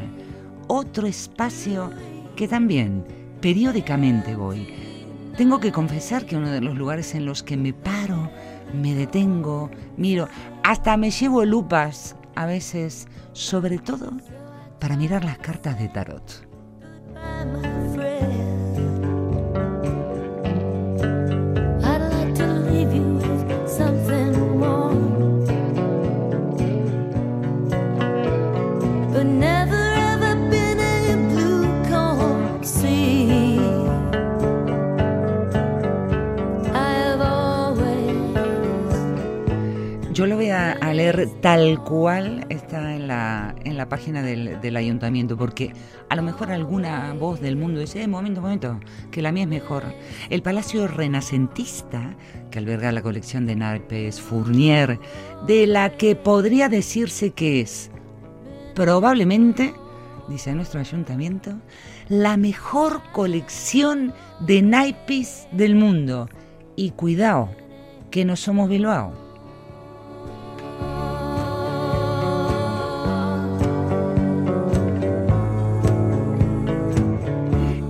Otro 0.66 1.06
espacio 1.06 1.90
que 2.36 2.46
también 2.46 3.02
periódicamente 3.40 4.36
voy. 4.36 4.87
Tengo 5.38 5.60
que 5.60 5.70
confesar 5.70 6.26
que 6.26 6.36
uno 6.36 6.50
de 6.50 6.60
los 6.60 6.76
lugares 6.76 7.14
en 7.14 7.24
los 7.24 7.44
que 7.44 7.56
me 7.56 7.72
paro, 7.72 8.28
me 8.74 8.96
detengo, 8.96 9.70
miro, 9.96 10.26
hasta 10.64 10.96
me 10.96 11.12
llevo 11.12 11.44
lupas 11.44 12.16
a 12.34 12.44
veces, 12.44 13.06
sobre 13.34 13.78
todo 13.78 14.10
para 14.80 14.96
mirar 14.96 15.24
las 15.24 15.38
cartas 15.38 15.78
de 15.78 15.88
tarot. 15.90 16.48
Yo 40.18 40.26
lo 40.26 40.34
voy 40.34 40.50
a, 40.50 40.74
leer 40.94 41.28
tal 41.40 41.80
cual 41.84 42.44
está 42.48 42.96
en 42.96 43.06
la, 43.06 43.54
en 43.62 43.76
la 43.76 43.88
página 43.88 44.20
del, 44.20 44.60
del 44.60 44.76
ayuntamiento, 44.76 45.36
porque 45.36 45.72
a 46.08 46.16
lo 46.16 46.22
mejor 46.22 46.50
alguna 46.50 47.14
voz 47.14 47.40
del 47.40 47.54
mundo 47.54 47.78
dice, 47.78 48.02
eh, 48.02 48.08
momento, 48.08 48.40
momento, 48.40 48.80
que 49.12 49.22
la 49.22 49.30
mía 49.30 49.44
es 49.44 49.48
mejor. 49.48 49.84
El 50.28 50.42
Palacio 50.42 50.88
Renacentista, 50.88 52.16
que 52.50 52.58
alberga 52.58 52.90
la 52.90 53.00
colección 53.00 53.46
de 53.46 53.54
naipes 53.54 54.20
Fournier, 54.20 54.98
de 55.46 55.68
la 55.68 55.90
que 55.90 56.16
podría 56.16 56.68
decirse 56.68 57.30
que 57.30 57.60
es 57.60 57.92
probablemente, 58.74 59.72
dice 60.28 60.52
nuestro 60.52 60.80
ayuntamiento, 60.80 61.52
la 62.08 62.36
mejor 62.36 63.02
colección 63.12 64.12
de 64.40 64.62
naipes 64.62 65.46
del 65.52 65.76
mundo. 65.76 66.28
Y 66.74 66.90
cuidado, 66.90 67.50
que 68.10 68.24
no 68.24 68.34
somos 68.34 68.68
Bilbao. 68.68 69.27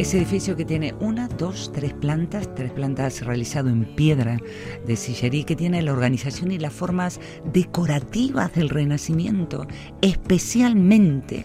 Ese 0.09 0.16
edificio 0.16 0.57
que 0.57 0.64
tiene 0.64 0.94
una, 1.01 1.29
dos, 1.29 1.71
tres 1.71 1.92
plantas, 1.92 2.55
tres 2.55 2.73
plantas 2.73 3.21
realizado 3.27 3.68
en 3.68 3.85
piedra 3.94 4.38
de 4.87 4.97
sillería, 4.97 5.44
que 5.44 5.55
tiene 5.55 5.83
la 5.83 5.92
organización 5.92 6.51
y 6.51 6.59
las 6.59 6.73
formas 6.73 7.21
decorativas 7.53 8.55
del 8.55 8.71
Renacimiento, 8.71 9.66
especialmente 10.01 11.44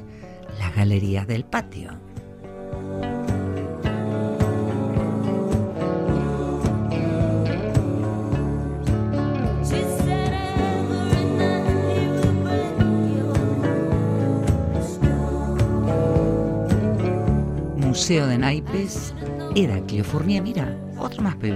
las 0.60 0.74
galerías 0.78 1.28
del 1.28 1.44
patio. 1.44 1.92
Museo 18.04 18.28
de 18.28 18.38
Naipes, 18.38 19.14
Heraclio 19.56 20.04
Fournier, 20.04 20.44
mira, 20.44 20.78
otro 21.00 21.24
más 21.24 21.38
para 21.38 21.54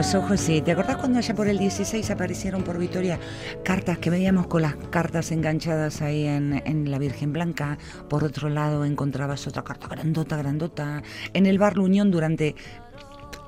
los 0.00 0.14
ojos 0.14 0.48
y 0.48 0.62
¿te 0.62 0.72
acordás 0.72 0.96
cuando 0.96 1.18
allá 1.18 1.34
por 1.34 1.46
el 1.46 1.58
16 1.58 2.10
aparecieron 2.10 2.62
por 2.62 2.78
Vitoria 2.78 3.20
cartas 3.62 3.98
que 3.98 4.08
veíamos 4.08 4.46
con 4.46 4.62
las 4.62 4.74
cartas 4.88 5.30
enganchadas 5.30 6.00
ahí 6.00 6.24
en, 6.24 6.62
en 6.64 6.90
la 6.90 6.98
Virgen 6.98 7.34
Blanca? 7.34 7.76
Por 8.08 8.24
otro 8.24 8.48
lado 8.48 8.86
encontrabas 8.86 9.46
otra 9.46 9.62
carta 9.62 9.88
grandota, 9.88 10.38
grandota. 10.38 11.02
En 11.34 11.44
el 11.44 11.58
bar 11.58 11.76
La 11.76 11.82
Unión 11.82 12.10
durante 12.10 12.54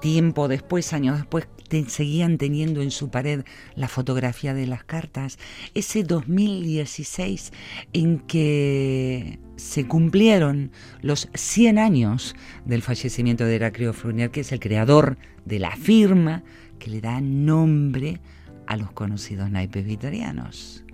tiempo 0.03 0.47
después, 0.47 0.93
años 0.93 1.17
después, 1.17 1.49
te- 1.71 1.89
seguían 1.89 2.37
teniendo 2.37 2.83
en 2.83 2.91
su 2.91 3.09
pared 3.09 3.45
la 3.75 3.89
fotografía 3.89 4.53
de 4.53 4.67
las 4.67 4.85
cartas. 4.85 5.39
Ese 5.73 6.03
2016 6.03 7.51
en 7.95 8.19
que 8.19 9.39
se 9.63 9.87
cumplieron 9.87 10.73
los 11.01 11.29
100 11.35 11.79
años 11.79 12.35
del 12.65 12.83
fallecimiento 12.83 13.45
de 13.45 13.57
Heraclio 13.57 13.93
Fournier, 13.93 14.31
que 14.31 14.41
es 14.41 14.53
el 14.53 14.61
creador 14.61 15.17
de 15.45 15.59
la 15.59 15.77
firma 15.77 16.43
que 16.79 16.91
le 16.91 17.01
da 17.01 17.21
nombre 17.21 18.21
a 18.67 18.77
los 18.77 18.91
conocidos 18.93 19.51
naipes 19.51 19.85
vitorianos. 19.85 20.85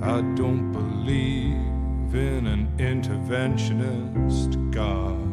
I 0.00 0.22
don't 0.36 0.72
believe 0.72 2.14
in 2.14 2.46
an 2.46 2.68
interventionist 2.78 4.56
God. 4.72 5.27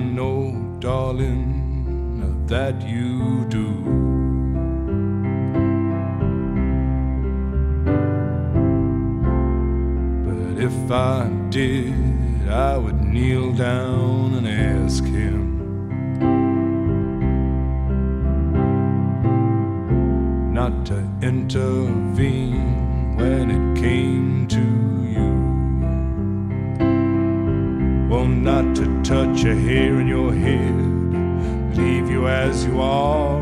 Know, 0.00 0.76
darling, 0.80 2.46
that 2.46 2.82
you 2.82 3.44
do. 3.48 3.68
But 10.26 10.62
if 10.62 10.90
I 10.90 11.28
did, 11.50 12.48
I 12.48 12.76
would 12.76 13.00
kneel 13.04 13.52
down 13.52 14.34
and 14.34 14.48
ask 14.48 15.04
him. 15.04 15.50
not 20.60 20.84
to 20.84 20.98
intervene 21.22 23.16
when 23.16 23.50
it 23.50 23.80
came 23.80 24.29
Not 28.28 28.74
to 28.76 29.02
touch 29.02 29.44
a 29.44 29.54
hair 29.54 30.00
in 30.00 30.08
your 30.08 30.32
head, 30.32 31.76
leave 31.76 32.10
you 32.10 32.26
as 32.26 32.64
you 32.64 32.80
are. 32.80 33.40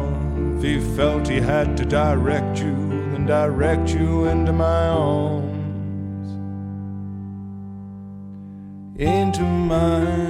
If 0.56 0.62
he 0.62 0.80
felt 0.96 1.28
he 1.28 1.40
had 1.40 1.76
to 1.78 1.84
direct 1.84 2.58
you, 2.58 2.74
then 3.12 3.26
direct 3.26 3.90
you 3.94 4.26
into 4.26 4.52
my 4.52 4.88
arms, 4.88 6.28
into 8.98 9.42
mine. 9.42 10.27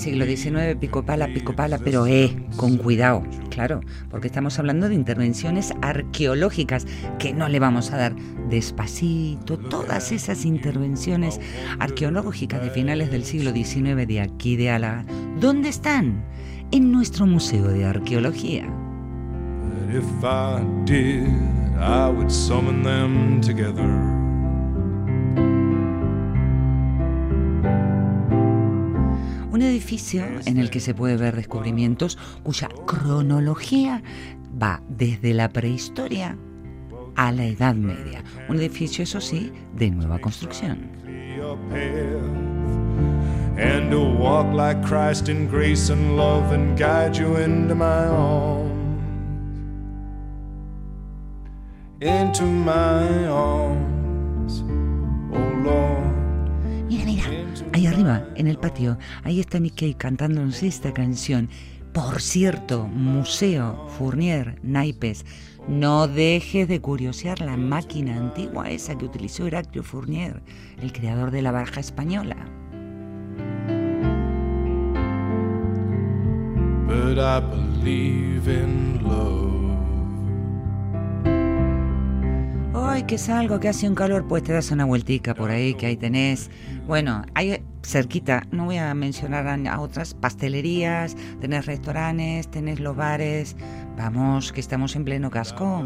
Siglo 0.00 0.24
XIX, 0.24 0.76
pico 0.80 1.04
pala, 1.04 1.28
pico 1.28 1.54
pala, 1.54 1.78
pero 1.78 2.06
eh, 2.06 2.34
con 2.56 2.78
cuidado, 2.78 3.22
claro, 3.50 3.80
porque 4.10 4.28
estamos 4.28 4.58
hablando 4.58 4.88
de 4.88 4.94
intervenciones 4.94 5.72
arqueológicas 5.82 6.86
que 7.18 7.32
no 7.34 7.48
le 7.48 7.60
vamos 7.60 7.92
a 7.92 7.98
dar 7.98 8.16
despacito. 8.48 9.58
Todas 9.58 10.10
esas 10.10 10.44
intervenciones 10.44 11.40
arqueológicas 11.78 12.62
de 12.62 12.70
finales 12.70 13.10
del 13.10 13.24
siglo 13.24 13.52
XIX 13.52 14.06
de 14.06 14.20
aquí 14.20 14.56
de 14.56 14.70
Álava, 14.70 15.04
¿dónde 15.38 15.68
están? 15.68 16.24
En 16.72 16.90
nuestro 16.90 17.26
Museo 17.26 17.68
de 17.68 17.84
Arqueología. 17.84 18.66
But 18.66 19.94
if 19.94 20.24
I 20.24 20.62
did, 20.84 21.28
I 21.78 22.08
would 22.08 22.30
summon 22.30 22.82
them 22.82 23.40
together. 23.40 24.19
Edificio 29.80 30.22
en 30.44 30.58
el 30.58 30.68
que 30.68 30.78
se 30.78 30.92
puede 30.92 31.16
ver 31.16 31.34
descubrimientos 31.34 32.18
cuya 32.42 32.68
cronología 32.86 34.02
va 34.62 34.82
desde 34.90 35.32
la 35.32 35.48
prehistoria 35.48 36.36
a 37.16 37.32
la 37.32 37.46
Edad 37.46 37.74
Media. 37.74 38.22
Un 38.48 38.58
edificio, 38.58 39.04
eso 39.04 39.22
sí, 39.22 39.50
de 39.74 39.90
nueva 39.90 40.18
construcción. 40.18 40.90
And 43.58 43.90
to 43.90 44.00
walk 44.00 44.54
like 44.54 44.82
Christ 44.82 45.28
in 45.28 45.46
grace 45.46 45.90
and 45.90 46.16
love 46.16 46.52
and 46.52 46.78
guide 46.78 47.16
you 47.16 47.36
into 47.36 47.74
my 47.74 48.06
arms. 48.06 48.70
Into 52.00 52.44
my 52.44 53.26
arms, 53.26 54.62
oh 55.32 55.52
Lord. 55.62 56.10
Mira, 56.88 57.04
mira, 57.04 57.39
ahí 57.72 57.86
arriba, 57.86 58.24
en 58.36 58.46
el 58.46 58.58
patio, 58.58 58.98
ahí 59.22 59.40
está 59.40 59.60
Mickey 59.60 59.94
cantándonos 59.94 60.62
esta 60.62 60.92
canción. 60.92 61.48
Por 61.92 62.20
cierto, 62.20 62.86
Museo 62.86 63.88
Fournier 63.98 64.58
Naipes, 64.62 65.24
no 65.68 66.06
dejes 66.08 66.68
de 66.68 66.80
curiosear 66.80 67.40
la 67.40 67.56
máquina 67.56 68.16
antigua 68.16 68.70
esa 68.70 68.96
que 68.96 69.04
utilizó 69.04 69.46
Heraclio 69.46 69.82
Fournier, 69.82 70.42
el 70.80 70.92
creador 70.92 71.30
de 71.30 71.42
la 71.42 71.52
baraja 71.52 71.80
española. 71.80 72.36
But 76.86 77.18
I 77.18 77.40
believe 77.40 78.48
in 78.48 79.02
love. 79.02 79.49
Ay, 82.72 83.02
que 83.02 83.18
salgo, 83.18 83.58
que 83.58 83.68
hace 83.68 83.88
un 83.88 83.96
calor, 83.96 84.26
pues 84.28 84.44
te 84.44 84.52
das 84.52 84.70
una 84.70 84.84
vueltica 84.84 85.34
por 85.34 85.50
ahí, 85.50 85.74
que 85.74 85.86
ahí 85.86 85.96
tenés. 85.96 86.50
Bueno, 86.86 87.22
hay 87.34 87.62
cerquita, 87.82 88.46
no 88.52 88.66
voy 88.66 88.76
a 88.76 88.94
mencionar 88.94 89.48
a, 89.48 89.80
otras, 89.80 90.14
pastelerías, 90.14 91.16
tenés 91.40 91.66
restaurantes, 91.66 92.48
tenés 92.48 92.78
los 92.78 92.94
bares. 92.94 93.56
Vamos, 93.96 94.52
que 94.52 94.60
estamos 94.60 94.94
en 94.94 95.04
pleno 95.04 95.30
casco. 95.30 95.84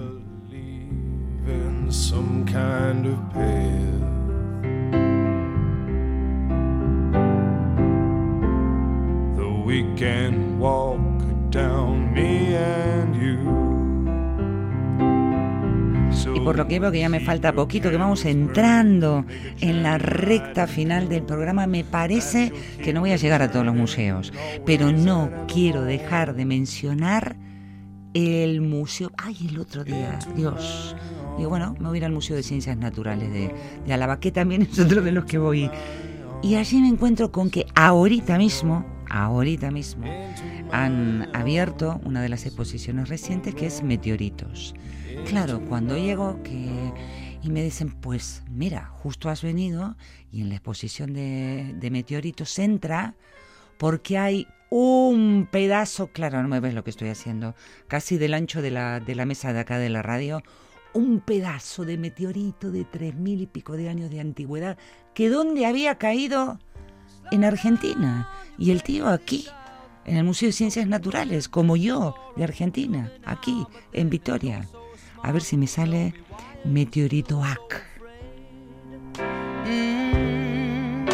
walk 10.59 11.51
down, 11.51 12.15
me 12.15 12.55
and 12.55 13.15
you. 13.17 13.64
Y 16.35 16.41
por 16.41 16.57
lo 16.57 16.69
que 16.69 16.81
veo 16.81 16.91
que 16.91 17.01
ya 17.01 17.09
me 17.09 17.21
falta 17.21 17.53
poquito, 17.53 17.91
que 17.91 17.97
vamos 17.97 18.25
entrando 18.25 19.25
en 19.61 19.83
la 19.83 19.99
recta 19.99 20.67
final 20.67 21.09
del 21.09 21.23
programa, 21.23 21.67
me 21.67 21.85
parece 21.85 22.53
que 22.83 22.93
no 22.93 23.01
voy 23.01 23.13
a 23.13 23.17
llegar 23.17 23.43
a 23.43 23.51
todos 23.51 23.67
los 23.67 23.75
museos, 23.75 24.33
pero 24.65 24.93
no 24.93 25.31
quiero 25.53 25.83
dejar 25.83 26.35
de 26.35 26.45
mencionar 26.45 27.37
el 28.15 28.61
museo. 28.61 29.11
Ay, 29.17 29.37
el 29.49 29.59
otro 29.59 29.85
día, 29.85 30.19
Dios. 30.37 30.97
Digo, 31.37 31.51
bueno, 31.51 31.75
me 31.79 31.89
voy 31.89 31.97
a 31.97 31.99
ir 31.99 32.05
al 32.05 32.13
Museo 32.13 32.37
de 32.37 32.43
Ciencias 32.43 32.77
Naturales 32.77 33.33
de, 33.33 33.53
de 33.87 34.17
que 34.21 34.31
también 34.31 34.63
es 34.63 34.79
otro 34.79 35.03
de 35.03 35.13
los 35.13 35.25
que 35.25 35.39
voy. 35.39 35.71
Y 36.43 36.55
allí 36.57 36.81
me 36.81 36.89
encuentro 36.89 37.33
con 37.33 37.51
que 37.51 37.67
ahorita 37.75 38.39
mismo, 38.39 38.85
ahorita 39.11 39.71
mismo, 39.71 40.07
han 40.71 41.29
abierto 41.35 42.01
una 42.05 42.23
de 42.23 42.29
las 42.29 42.47
exposiciones 42.47 43.09
recientes 43.09 43.55
que 43.55 43.67
es 43.67 43.83
Meteoritos. 43.83 44.75
Claro, 45.27 45.61
cuando 45.69 45.97
llego 45.97 46.43
que, 46.43 46.93
y 47.43 47.51
me 47.51 47.63
dicen, 47.63 47.91
pues 48.01 48.43
mira, 48.51 48.87
justo 48.87 49.29
has 49.29 49.43
venido 49.43 49.97
y 50.31 50.43
en 50.43 50.49
la 50.49 50.57
exposición 50.57 51.13
de, 51.13 51.89
meteoritos 51.91 52.59
entra 52.59 53.15
porque 53.79 54.19
hay 54.19 54.47
un 54.71 55.49
pedazo, 55.51 56.09
claro, 56.09 56.43
no 56.43 56.49
me 56.49 56.61
ves 56.61 56.75
lo 56.75 56.85
que 56.85 56.91
estoy 56.91 57.09
haciendo, 57.09 57.55
casi 57.89 58.19
del 58.19 58.35
ancho 58.35 58.63
de 58.63 58.71
la, 58.71 59.01
de 59.01 59.15
la 59.15 59.27
mesa 59.27 59.53
de 59.53 59.61
acá 59.61 59.79
de 59.79 59.89
la 59.89 60.03
radio, 60.03 60.43
un 60.93 61.21
pedazo 61.21 61.85
de 61.85 61.99
meteorito 61.99 62.71
de 62.71 62.85
tres 62.85 63.15
mil 63.15 63.41
y 63.41 63.47
pico 63.47 63.77
de 63.77 63.89
años 63.89 64.11
de 64.11 64.21
antigüedad, 64.21 64.79
que 65.15 65.29
donde 65.29 65.67
había 65.67 65.97
caído 65.97 66.59
en 67.31 67.45
Argentina. 67.45 68.29
Y 68.59 68.71
el 68.71 68.83
tío 68.83 69.09
aquí, 69.09 69.47
en 70.05 70.17
el 70.17 70.25
Museo 70.25 70.49
de 70.49 70.53
Ciencias 70.53 70.87
Naturales, 70.87 71.49
como 71.49 71.77
yo, 71.77 72.15
de 72.37 72.45
Argentina, 72.45 73.13
aquí, 73.25 73.67
en 73.93 74.11
Vitoria. 74.11 74.69
A 75.27 75.33
ver 75.33 75.41
si 75.41 75.57
me 75.57 75.67
sale 75.67 76.13
Meteorito 76.65 77.43
AC. 77.43 77.59
Mm. 79.65 81.09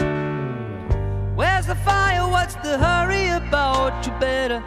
Where's 1.36 1.66
the 1.66 1.76
fire? 1.76 2.26
What's 2.28 2.56
the 2.56 2.76
hurry 2.76 3.28
about? 3.28 4.04
You 4.04 4.12
better 4.18 4.64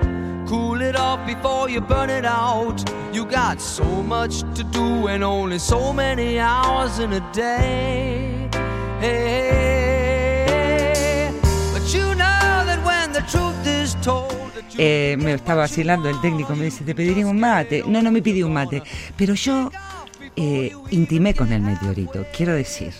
cool 0.48 0.82
it 0.82 0.96
off 0.96 1.26
before 1.28 1.70
you 1.70 1.82
burn 1.82 2.10
it 2.10 2.24
out. 2.24 2.90
You 3.12 3.26
got 3.26 3.60
so 3.60 3.84
much 3.84 4.44
to 4.56 4.64
do 4.64 5.08
and 5.08 5.26
only 5.26 5.60
so 5.60 5.92
many 5.92 6.40
hours 6.40 7.00
in 7.00 7.12
a 7.12 7.32
day. 7.34 8.48
Hey, 9.02 9.83
Eh, 14.78 15.18
me 15.20 15.34
está 15.34 15.56
vacilando 15.56 16.10
el 16.10 16.20
técnico, 16.22 16.56
me 16.56 16.66
dice, 16.66 16.84
te 16.84 16.96
pediría 16.96 17.28
un 17.28 17.40
mate. 17.40 17.84
No, 17.88 18.02
no 18.02 18.12
me 18.12 18.22
pidió 18.22 18.48
un 18.48 18.54
mate. 18.54 18.82
Pero 19.16 19.34
yo 19.34 19.70
eh, 20.36 20.72
intimé 20.90 21.36
con 21.36 21.54
el 21.54 21.62
meteorito, 21.62 22.26
quiero 22.36 22.54
decir, 22.54 22.92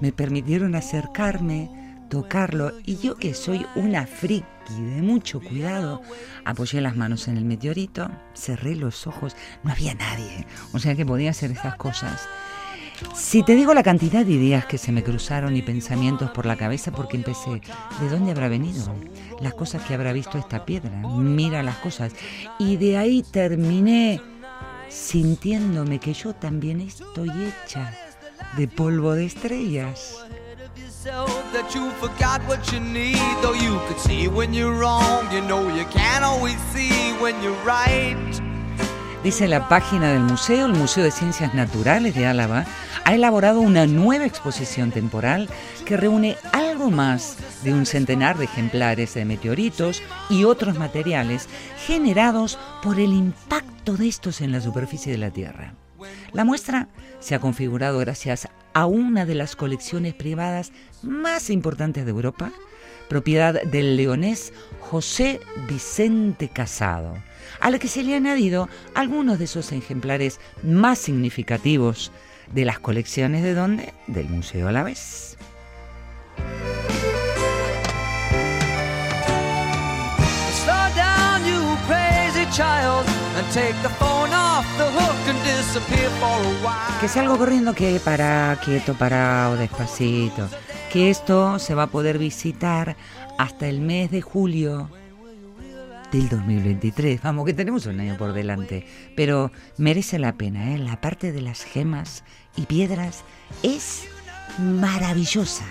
me 0.00 0.12
permitieron 0.12 0.76
acercarme, 0.76 1.68
tocarlo, 2.08 2.72
y 2.84 2.98
yo 2.98 3.16
que 3.16 3.34
soy 3.34 3.66
una 3.74 4.06
friki 4.06 4.44
de 4.68 5.02
mucho 5.02 5.40
cuidado, 5.40 6.00
apoyé 6.44 6.80
las 6.80 6.94
manos 6.96 7.26
en 7.26 7.38
el 7.38 7.44
meteorito, 7.44 8.08
cerré 8.34 8.76
los 8.76 9.08
ojos, 9.08 9.36
no 9.64 9.72
había 9.72 9.94
nadie, 9.94 10.46
o 10.72 10.78
sea 10.78 10.94
que 10.94 11.04
podía 11.04 11.30
hacer 11.30 11.50
estas 11.50 11.74
cosas. 11.76 12.28
Si 13.14 13.42
te 13.42 13.54
digo 13.54 13.74
la 13.74 13.82
cantidad 13.82 14.24
de 14.24 14.32
ideas 14.32 14.66
que 14.66 14.78
se 14.78 14.92
me 14.92 15.02
cruzaron 15.02 15.56
y 15.56 15.62
pensamientos 15.62 16.30
por 16.30 16.46
la 16.46 16.56
cabeza 16.56 16.92
porque 16.92 17.16
empecé, 17.16 17.60
¿de 18.00 18.08
dónde 18.08 18.32
habrá 18.32 18.48
venido? 18.48 18.94
Las 19.40 19.54
cosas 19.54 19.82
que 19.82 19.94
habrá 19.94 20.12
visto 20.12 20.38
esta 20.38 20.64
piedra, 20.64 20.90
mira 20.90 21.62
las 21.62 21.76
cosas. 21.76 22.12
Y 22.58 22.76
de 22.76 22.96
ahí 22.96 23.22
terminé 23.22 24.20
sintiéndome 24.88 25.98
que 25.98 26.14
yo 26.14 26.34
también 26.34 26.80
estoy 26.80 27.30
hecha 27.30 27.92
de 28.56 28.68
polvo 28.68 29.12
de 29.12 29.26
estrellas. 29.26 30.16
Dice 39.26 39.48
la 39.48 39.68
página 39.68 40.12
del 40.12 40.22
museo, 40.22 40.66
el 40.66 40.74
Museo 40.74 41.02
de 41.02 41.10
Ciencias 41.10 41.52
Naturales 41.52 42.14
de 42.14 42.26
Álava, 42.26 42.64
ha 43.04 43.12
elaborado 43.12 43.60
una 43.60 43.84
nueva 43.84 44.24
exposición 44.24 44.92
temporal 44.92 45.48
que 45.84 45.96
reúne 45.96 46.36
algo 46.52 46.92
más 46.92 47.36
de 47.64 47.72
un 47.74 47.86
centenar 47.86 48.38
de 48.38 48.44
ejemplares 48.44 49.14
de 49.14 49.24
meteoritos 49.24 50.00
y 50.30 50.44
otros 50.44 50.78
materiales 50.78 51.48
generados 51.88 52.56
por 52.84 53.00
el 53.00 53.12
impacto 53.12 53.96
de 53.96 54.06
estos 54.06 54.40
en 54.42 54.52
la 54.52 54.60
superficie 54.60 55.10
de 55.10 55.18
la 55.18 55.32
Tierra. 55.32 55.74
La 56.32 56.44
muestra 56.44 56.86
se 57.18 57.34
ha 57.34 57.40
configurado 57.40 57.98
gracias 57.98 58.46
a 58.74 58.86
una 58.86 59.26
de 59.26 59.34
las 59.34 59.56
colecciones 59.56 60.14
privadas 60.14 60.70
más 61.02 61.50
importantes 61.50 62.04
de 62.04 62.12
Europa, 62.12 62.52
propiedad 63.08 63.60
del 63.60 63.96
leonés 63.96 64.52
José 64.78 65.40
Vicente 65.68 66.48
Casado, 66.48 67.14
a 67.60 67.70
la 67.70 67.78
que 67.78 67.88
se 67.88 68.02
le 68.02 68.16
han 68.16 68.26
añadido 68.26 68.68
algunos 68.94 69.38
de 69.38 69.44
esos 69.44 69.72
ejemplares 69.72 70.40
más 70.62 70.98
significativos 70.98 72.12
de 72.52 72.64
las 72.64 72.78
colecciones 72.78 73.42
de 73.42 73.54
donde 73.54 73.94
del 74.06 74.28
Museo 74.28 74.68
a 74.68 74.72
la 74.72 74.82
vez. 74.82 75.36
Que 87.00 87.08
salgo 87.08 87.38
corriendo, 87.38 87.74
que 87.74 88.00
para, 88.00 88.58
quieto, 88.64 88.94
parado, 88.94 89.56
despacito. 89.56 90.48
Que 90.92 91.10
esto 91.10 91.58
se 91.58 91.74
va 91.74 91.84
a 91.84 91.86
poder 91.88 92.18
visitar 92.18 92.96
hasta 93.38 93.68
el 93.68 93.80
mes 93.80 94.10
de 94.10 94.22
julio 94.22 94.90
del 96.12 96.28
2023. 96.28 97.22
Vamos, 97.22 97.46
que 97.46 97.54
tenemos 97.54 97.86
un 97.86 98.00
año 98.00 98.16
por 98.16 98.32
delante. 98.32 98.86
Pero 99.16 99.50
merece 99.76 100.18
la 100.18 100.34
pena, 100.34 100.74
¿eh? 100.74 100.78
La 100.78 101.00
parte 101.00 101.32
de 101.32 101.42
las 101.42 101.64
gemas 101.64 102.24
y 102.56 102.62
piedras 102.62 103.24
es 103.62 104.08
maravillosa. 104.58 105.64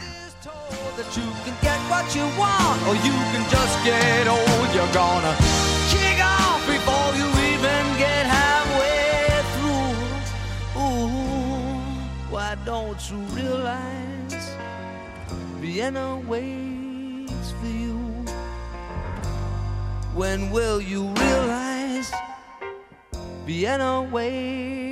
Vienna 15.62 16.22
waits 16.28 17.52
for 17.60 17.68
you? 17.68 18.05
When 20.16 20.50
will 20.50 20.80
you 20.80 21.10
realize 21.10 22.10
Vienna 23.46 24.02
waits 24.02 24.85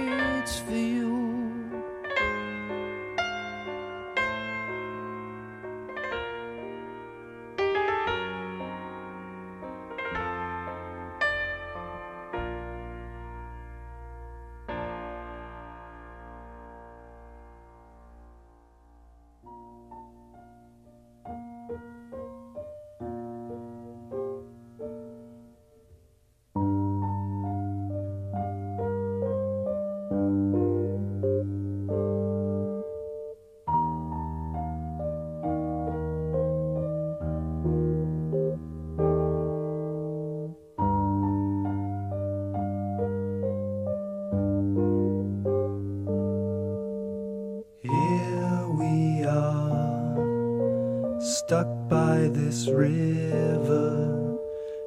river, 52.67 54.37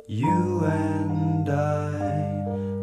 you 0.07 0.65
and 0.65 1.49
I, 1.49 1.99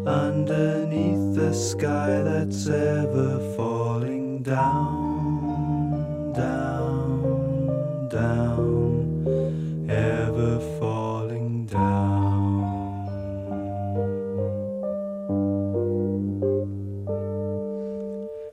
underneath 0.06 1.36
the 1.36 1.54
sky 1.54 2.22
that's 2.22 2.68
ever 2.68 3.40
falling 3.56 4.44
down, 4.44 6.34
down, 6.34 8.10
down, 8.10 9.88
ever 9.90 10.60
falling 10.80 11.66
down. 11.66 12.24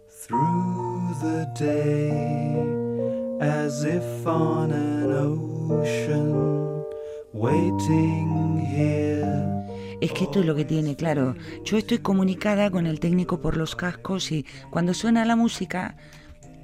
through 0.08 1.14
the 1.22 1.50
day 1.56 2.79
as 3.40 3.84
if 3.84 4.26
on 4.26 4.70
an 4.70 5.12
ocean 5.12 6.84
waiting 7.32 8.58
here 8.58 9.40
Es 10.02 10.12
que 10.12 10.24
esto 10.24 10.40
es 10.40 10.46
lo 10.46 10.54
que 10.54 10.64
tiene, 10.64 10.96
claro. 10.96 11.34
Yo 11.64 11.76
estoy 11.76 11.98
comunicada 11.98 12.70
con 12.70 12.86
el 12.86 13.00
técnico 13.00 13.40
por 13.40 13.58
los 13.58 13.76
cascos 13.76 14.32
y 14.32 14.46
cuando 14.70 14.94
suena 14.94 15.26
la 15.26 15.36
música, 15.36 15.96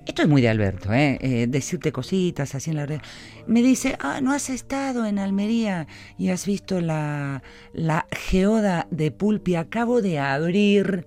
esto 0.07 0.23
es 0.23 0.29
muy 0.29 0.41
de 0.41 0.49
Alberto, 0.49 0.91
¿eh? 0.95 1.19
Eh, 1.21 1.47
decirte 1.47 1.93
cositas 1.93 2.55
así 2.55 2.71
en 2.71 2.77
la 2.77 2.87
red. 2.87 3.01
Me 3.47 3.61
dice, 3.61 3.97
ah, 4.01 4.23
no 4.23 4.33
has 4.33 4.49
estado 4.49 5.05
en 5.05 5.19
Almería 5.19 5.87
y 6.17 6.31
has 6.31 6.47
visto 6.47 6.81
la, 6.81 7.43
la 7.75 8.07
geoda 8.11 8.87
de 8.91 9.11
Pulpi. 9.11 9.57
Acabo 9.57 10.01
de 10.01 10.19
abrir 10.19 11.07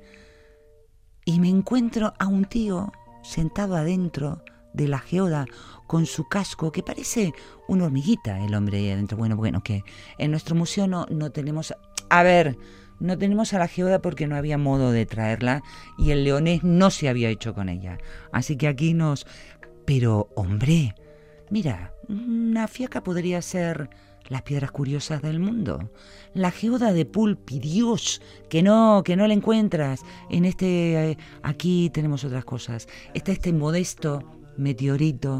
y 1.25 1.39
me 1.39 1.49
encuentro 1.49 2.13
a 2.19 2.27
un 2.27 2.45
tío 2.45 2.91
sentado 3.23 3.75
adentro 3.75 4.43
de 4.73 4.87
la 4.87 4.99
geoda 4.99 5.45
con 5.87 6.05
su 6.05 6.27
casco 6.27 6.71
que 6.71 6.83
parece 6.83 7.33
una 7.67 7.85
hormiguita 7.85 8.43
el 8.43 8.53
hombre 8.53 8.77
ahí 8.77 8.91
adentro. 8.91 9.17
Bueno, 9.17 9.35
bueno, 9.35 9.63
que 9.63 9.83
en 10.17 10.31
nuestro 10.31 10.55
museo 10.55 10.87
no, 10.87 11.05
no 11.09 11.31
tenemos... 11.31 11.73
A 12.09 12.23
ver, 12.23 12.57
no 12.99 13.17
tenemos 13.17 13.53
a 13.53 13.59
la 13.59 13.67
geoda 13.67 14.01
porque 14.01 14.27
no 14.27 14.35
había 14.35 14.57
modo 14.57 14.91
de 14.91 15.05
traerla 15.05 15.63
y 15.97 16.11
el 16.11 16.23
leonés 16.23 16.63
no 16.63 16.91
se 16.91 17.09
había 17.09 17.29
hecho 17.29 17.53
con 17.53 17.69
ella. 17.69 17.97
Así 18.31 18.55
que 18.57 18.67
aquí 18.67 18.93
nos... 18.93 19.25
Pero, 19.85 20.29
hombre, 20.35 20.95
mira, 21.49 21.93
una 22.07 22.67
fiaca 22.67 23.01
podría 23.03 23.41
ser 23.41 23.89
las 24.27 24.43
piedras 24.43 24.71
curiosas 24.71 25.21
del 25.21 25.39
mundo. 25.39 25.91
La 26.33 26.51
geoda 26.51 26.93
de 26.93 27.05
Pulpi, 27.05 27.59
Dios, 27.59 28.21
que 28.49 28.61
no, 28.61 29.01
que 29.03 29.15
no 29.15 29.25
la 29.27 29.33
encuentras. 29.33 30.01
En 30.29 30.45
este, 30.45 31.11
eh, 31.11 31.17
aquí 31.41 31.89
tenemos 31.91 32.23
otras 32.23 32.45
cosas. 32.45 32.87
Está 33.13 33.31
este 33.31 33.51
modesto 33.53 34.38
meteorito, 34.59 35.39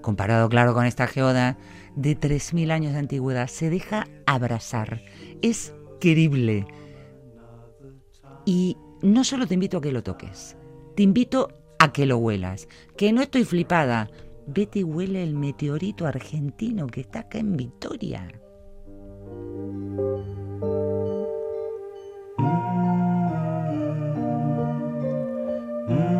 comparado, 0.00 0.48
claro, 0.48 0.74
con 0.74 0.86
esta 0.86 1.06
geoda 1.06 1.58
de 1.96 2.18
3.000 2.18 2.70
años 2.70 2.92
de 2.92 2.98
antigüedad. 2.98 3.48
Se 3.48 3.70
deja 3.70 4.06
abrazar. 4.26 5.02
Es 5.42 5.74
querible. 6.00 6.66
Y 8.44 8.76
no 9.02 9.24
solo 9.24 9.46
te 9.46 9.54
invito 9.54 9.78
a 9.78 9.80
que 9.80 9.92
lo 9.92 10.02
toques, 10.02 10.56
te 10.96 11.02
invito 11.02 11.48
a 11.78 11.92
que 11.92 12.06
lo 12.06 12.18
huelas. 12.18 12.68
Que 12.96 13.12
no 13.12 13.22
estoy 13.22 13.44
flipada. 13.44 14.10
Vete 14.46 14.80
y 14.80 14.84
huele 14.84 15.22
el 15.22 15.34
meteorito 15.34 16.06
argentino 16.06 16.86
que 16.86 17.02
está 17.02 17.20
acá 17.20 17.38
en 17.38 17.56
Vitoria. 17.56 18.28
I 25.90 26.19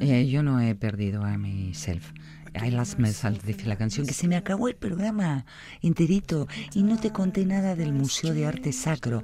Eh, 0.00 0.28
yo 0.28 0.42
no 0.42 0.60
he 0.60 0.74
perdido 0.74 1.24
a 1.24 1.36
mi 1.38 1.74
self. 1.74 2.12
I 2.54 2.70
lost 2.70 2.98
myself, 2.98 3.44
dice 3.44 3.66
la 3.66 3.76
canción, 3.76 4.06
que 4.06 4.14
se 4.14 4.26
me 4.26 4.36
acabó 4.36 4.68
el 4.68 4.74
programa 4.74 5.44
enterito 5.82 6.48
y 6.74 6.82
no 6.82 6.98
te 6.98 7.12
conté 7.12 7.44
nada 7.44 7.76
del 7.76 7.92
Museo 7.92 8.34
de 8.34 8.46
Arte 8.46 8.72
Sacro, 8.72 9.22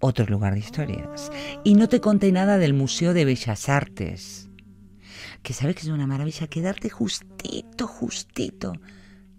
otro 0.00 0.26
lugar 0.26 0.54
de 0.54 0.60
historias. 0.60 1.32
Y 1.64 1.74
no 1.74 1.88
te 1.88 2.00
conté 2.00 2.30
nada 2.32 2.58
del 2.58 2.74
Museo 2.74 3.14
de 3.14 3.24
Bellas 3.24 3.68
Artes, 3.68 4.48
que 5.42 5.54
sabes 5.54 5.76
que 5.76 5.82
es 5.82 5.88
una 5.88 6.06
maravilla 6.06 6.46
quedarte 6.46 6.90
justito, 6.90 7.86
justito 7.86 8.74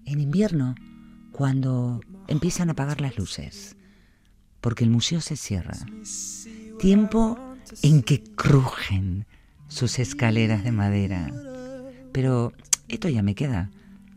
en 0.05 0.19
invierno, 0.19 0.75
cuando 1.31 2.01
empiezan 2.27 2.69
a 2.69 2.71
apagar 2.71 2.99
las 2.99 3.17
luces, 3.17 3.76
porque 4.61 4.83
el 4.83 4.89
museo 4.89 5.21
se 5.21 5.35
cierra. 5.35 5.75
Tiempo 6.79 7.37
en 7.81 8.03
que 8.03 8.23
crujen 8.23 9.25
sus 9.67 9.99
escaleras 9.99 10.63
de 10.63 10.71
madera. 10.71 11.31
Pero 12.11 12.53
esto 12.87 13.09
ya 13.09 13.21
me 13.21 13.35
queda 13.35 13.69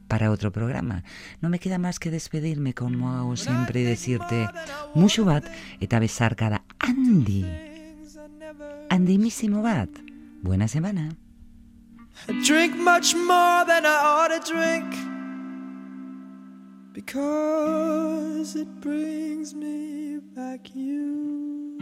para 0.09 0.30
otro 0.30 0.51
programa. 0.51 1.05
No 1.41 1.49
me 1.49 1.59
queda 1.59 1.78
más 1.78 1.99
que 1.99 2.11
despedirme 2.11 2.74
como 2.74 3.12
hago 3.12 3.36
siempre 3.36 3.80
y 3.80 3.84
decirte 3.84 4.49
mucho 4.95 5.24
bat 5.24 5.45
eta 5.80 5.99
besarkada 5.99 6.64
Andy. 6.78 7.47
Andimísimo 8.88 9.62
bat. 9.62 9.88
Buena 10.43 10.68
semana. 10.68 11.16
I 12.28 12.32
drink 12.43 12.76
much 12.76 13.14
more 13.14 13.64
than 13.66 13.86
I 13.86 13.97
ought 14.03 14.28
to 14.28 14.53
drink 14.53 15.19
because 16.93 18.57
it 18.57 18.80
brings 18.80 19.55
me 19.55 20.18
back 20.34 20.74
you. 20.74 21.78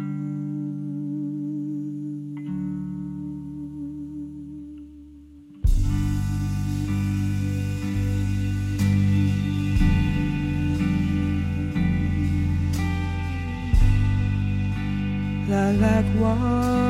Lilac 15.48 16.04
wine 16.20 16.87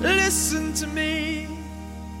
Listen 0.00 0.72
to 0.74 0.86
me. 0.88 1.46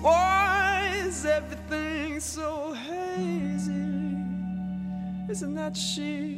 Why 0.00 0.92
is 1.04 1.24
everything 1.24 2.20
so 2.20 2.72
hazy? 2.72 4.16
Isn't 5.28 5.54
that 5.54 5.76
she? 5.76 6.37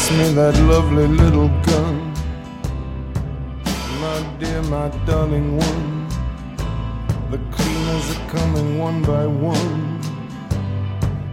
Pass 0.00 0.12
me 0.12 0.32
that 0.32 0.56
lovely 0.62 1.06
little 1.06 1.48
gun, 1.68 2.14
my 4.00 4.36
dear, 4.38 4.62
my 4.62 4.88
darling 5.04 5.58
one. 5.58 6.08
The 7.30 7.38
cleaners 7.52 8.16
are 8.16 8.28
coming 8.30 8.78
one 8.78 9.02
by 9.02 9.26
one. 9.26 10.00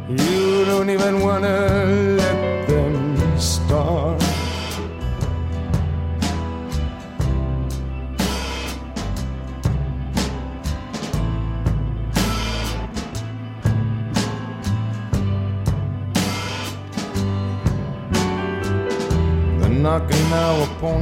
You 0.09 0.65
don't 0.65 0.89
even 0.89 1.21
wanna 1.21 2.15
let 2.17 2.56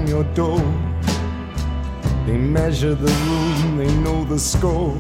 your 0.08 0.24
door. 0.34 0.60
They 2.26 2.38
measure 2.38 2.96
the 2.96 3.12
room, 3.28 3.78
they 3.78 3.94
know 3.98 4.24
the 4.26 4.40
score. 4.40 4.98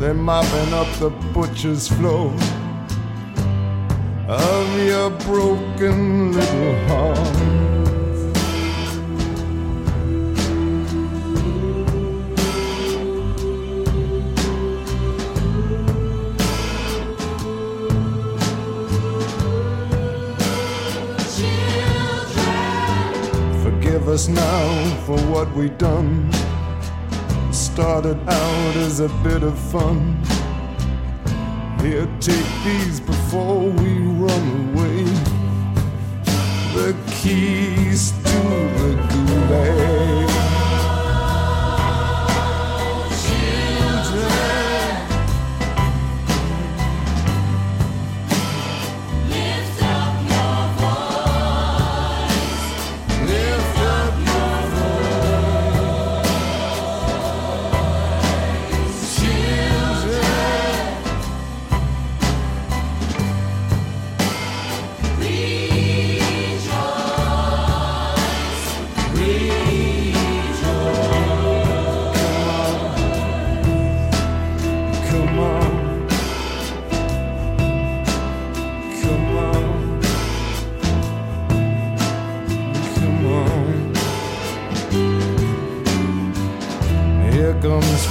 They're 0.00 0.14
mopping 0.14 0.72
up 0.74 0.88
the 0.98 1.10
butcher's 1.32 1.88
floor. 1.88 2.34
of 4.28 4.86
your 4.86 5.10
broken 5.26 6.32
little 6.32 6.74
heart. 6.88 7.71
Us 24.12 24.28
now 24.28 24.96
for 25.06 25.16
what 25.32 25.50
we 25.54 25.70
done. 25.70 26.30
Started 27.50 28.18
out 28.28 28.76
as 28.76 29.00
a 29.00 29.08
bit 29.24 29.42
of 29.42 29.58
fun. 29.58 30.22
Here, 31.80 32.06
take 32.20 32.50
these 32.62 33.00
before 33.00 33.70
we 33.70 33.98
run 34.24 34.74
away. 34.74 35.04
The 36.74 36.94
keys 37.22 38.12
to 38.12 38.40
the 38.80 38.92
gulag. 39.08 40.41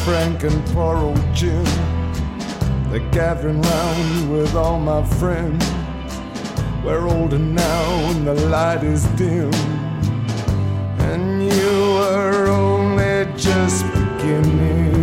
Frank 0.04 0.44
and 0.44 0.66
poor 0.68 0.96
old 0.96 1.22
Jim. 1.34 1.64
They're 2.90 3.08
gathering 3.12 3.62
round 3.62 4.32
with 4.32 4.56
all 4.56 4.80
my 4.80 5.06
friends. 5.06 5.64
We're 6.84 7.08
older 7.08 7.38
now 7.38 8.10
and 8.10 8.26
the 8.26 8.34
light 8.34 8.84
is 8.84 9.06
dim. 9.16 9.54
And 11.12 11.44
you 11.44 11.98
are 11.98 12.48
only 12.48 13.32
just 13.38 13.86
beginning. 13.94 15.01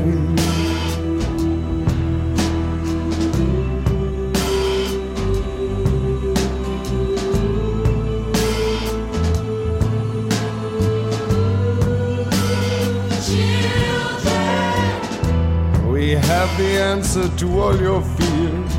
The 16.58 16.82
answer 16.82 17.28
to 17.36 17.60
all 17.60 17.80
your 17.80 18.02
fears. 18.02 18.72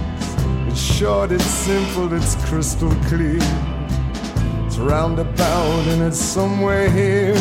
It's 0.68 0.82
short, 0.82 1.32
it's 1.32 1.46
simple, 1.46 2.12
it's 2.14 2.36
crystal 2.46 2.94
clear. 3.08 3.40
It's 4.66 4.78
roundabout 4.78 5.88
and 5.88 6.04
it's 6.04 6.20
somewhere 6.20 6.90
here. 6.90 7.36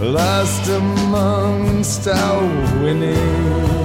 Last 0.00 0.68
amongst 0.68 2.08
our 2.08 2.82
winning. 2.82 3.75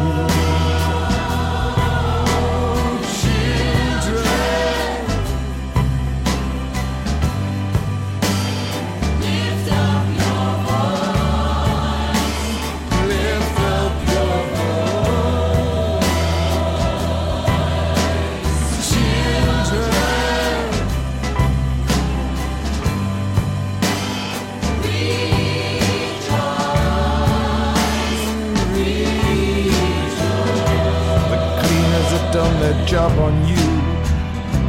On 33.20 33.47
you. 33.47 33.66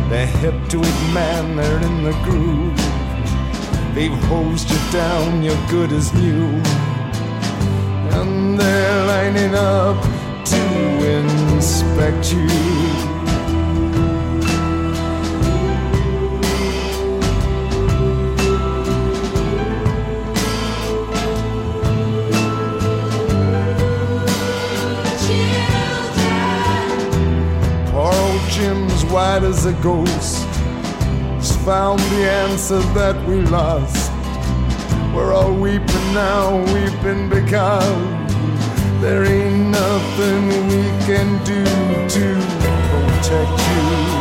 They're 0.08 0.26
hip 0.26 0.68
to 0.70 0.80
it, 0.80 1.14
man, 1.14 1.56
they're 1.56 1.82
in 1.82 2.04
the 2.04 2.12
groove. 2.24 2.76
They've 3.94 4.18
hosed 4.24 4.70
you 4.70 4.78
down, 4.90 5.42
you're 5.42 5.66
good 5.68 5.92
as 5.92 6.12
new. 6.14 6.46
And 8.18 8.58
they're 8.58 9.04
lining 9.06 9.54
up 9.54 10.02
to 10.44 10.62
inspect 11.18 12.32
you. 12.32 13.11
White 29.12 29.42
as 29.42 29.66
a 29.66 29.74
ghost. 29.74 30.46
He's 31.36 31.54
found 31.66 32.00
the 32.00 32.30
answer 32.30 32.80
that 32.94 33.16
we 33.28 33.42
lost. 33.42 34.10
We're 35.14 35.34
all 35.34 35.52
weeping 35.52 36.14
now, 36.14 36.56
weeping 36.72 37.28
because 37.28 38.22
there 39.02 39.24
ain't 39.24 39.70
nothing 39.70 40.46
we 40.68 40.84
can 41.04 41.28
do 41.44 41.62
to 42.08 42.26
protect 42.90 44.11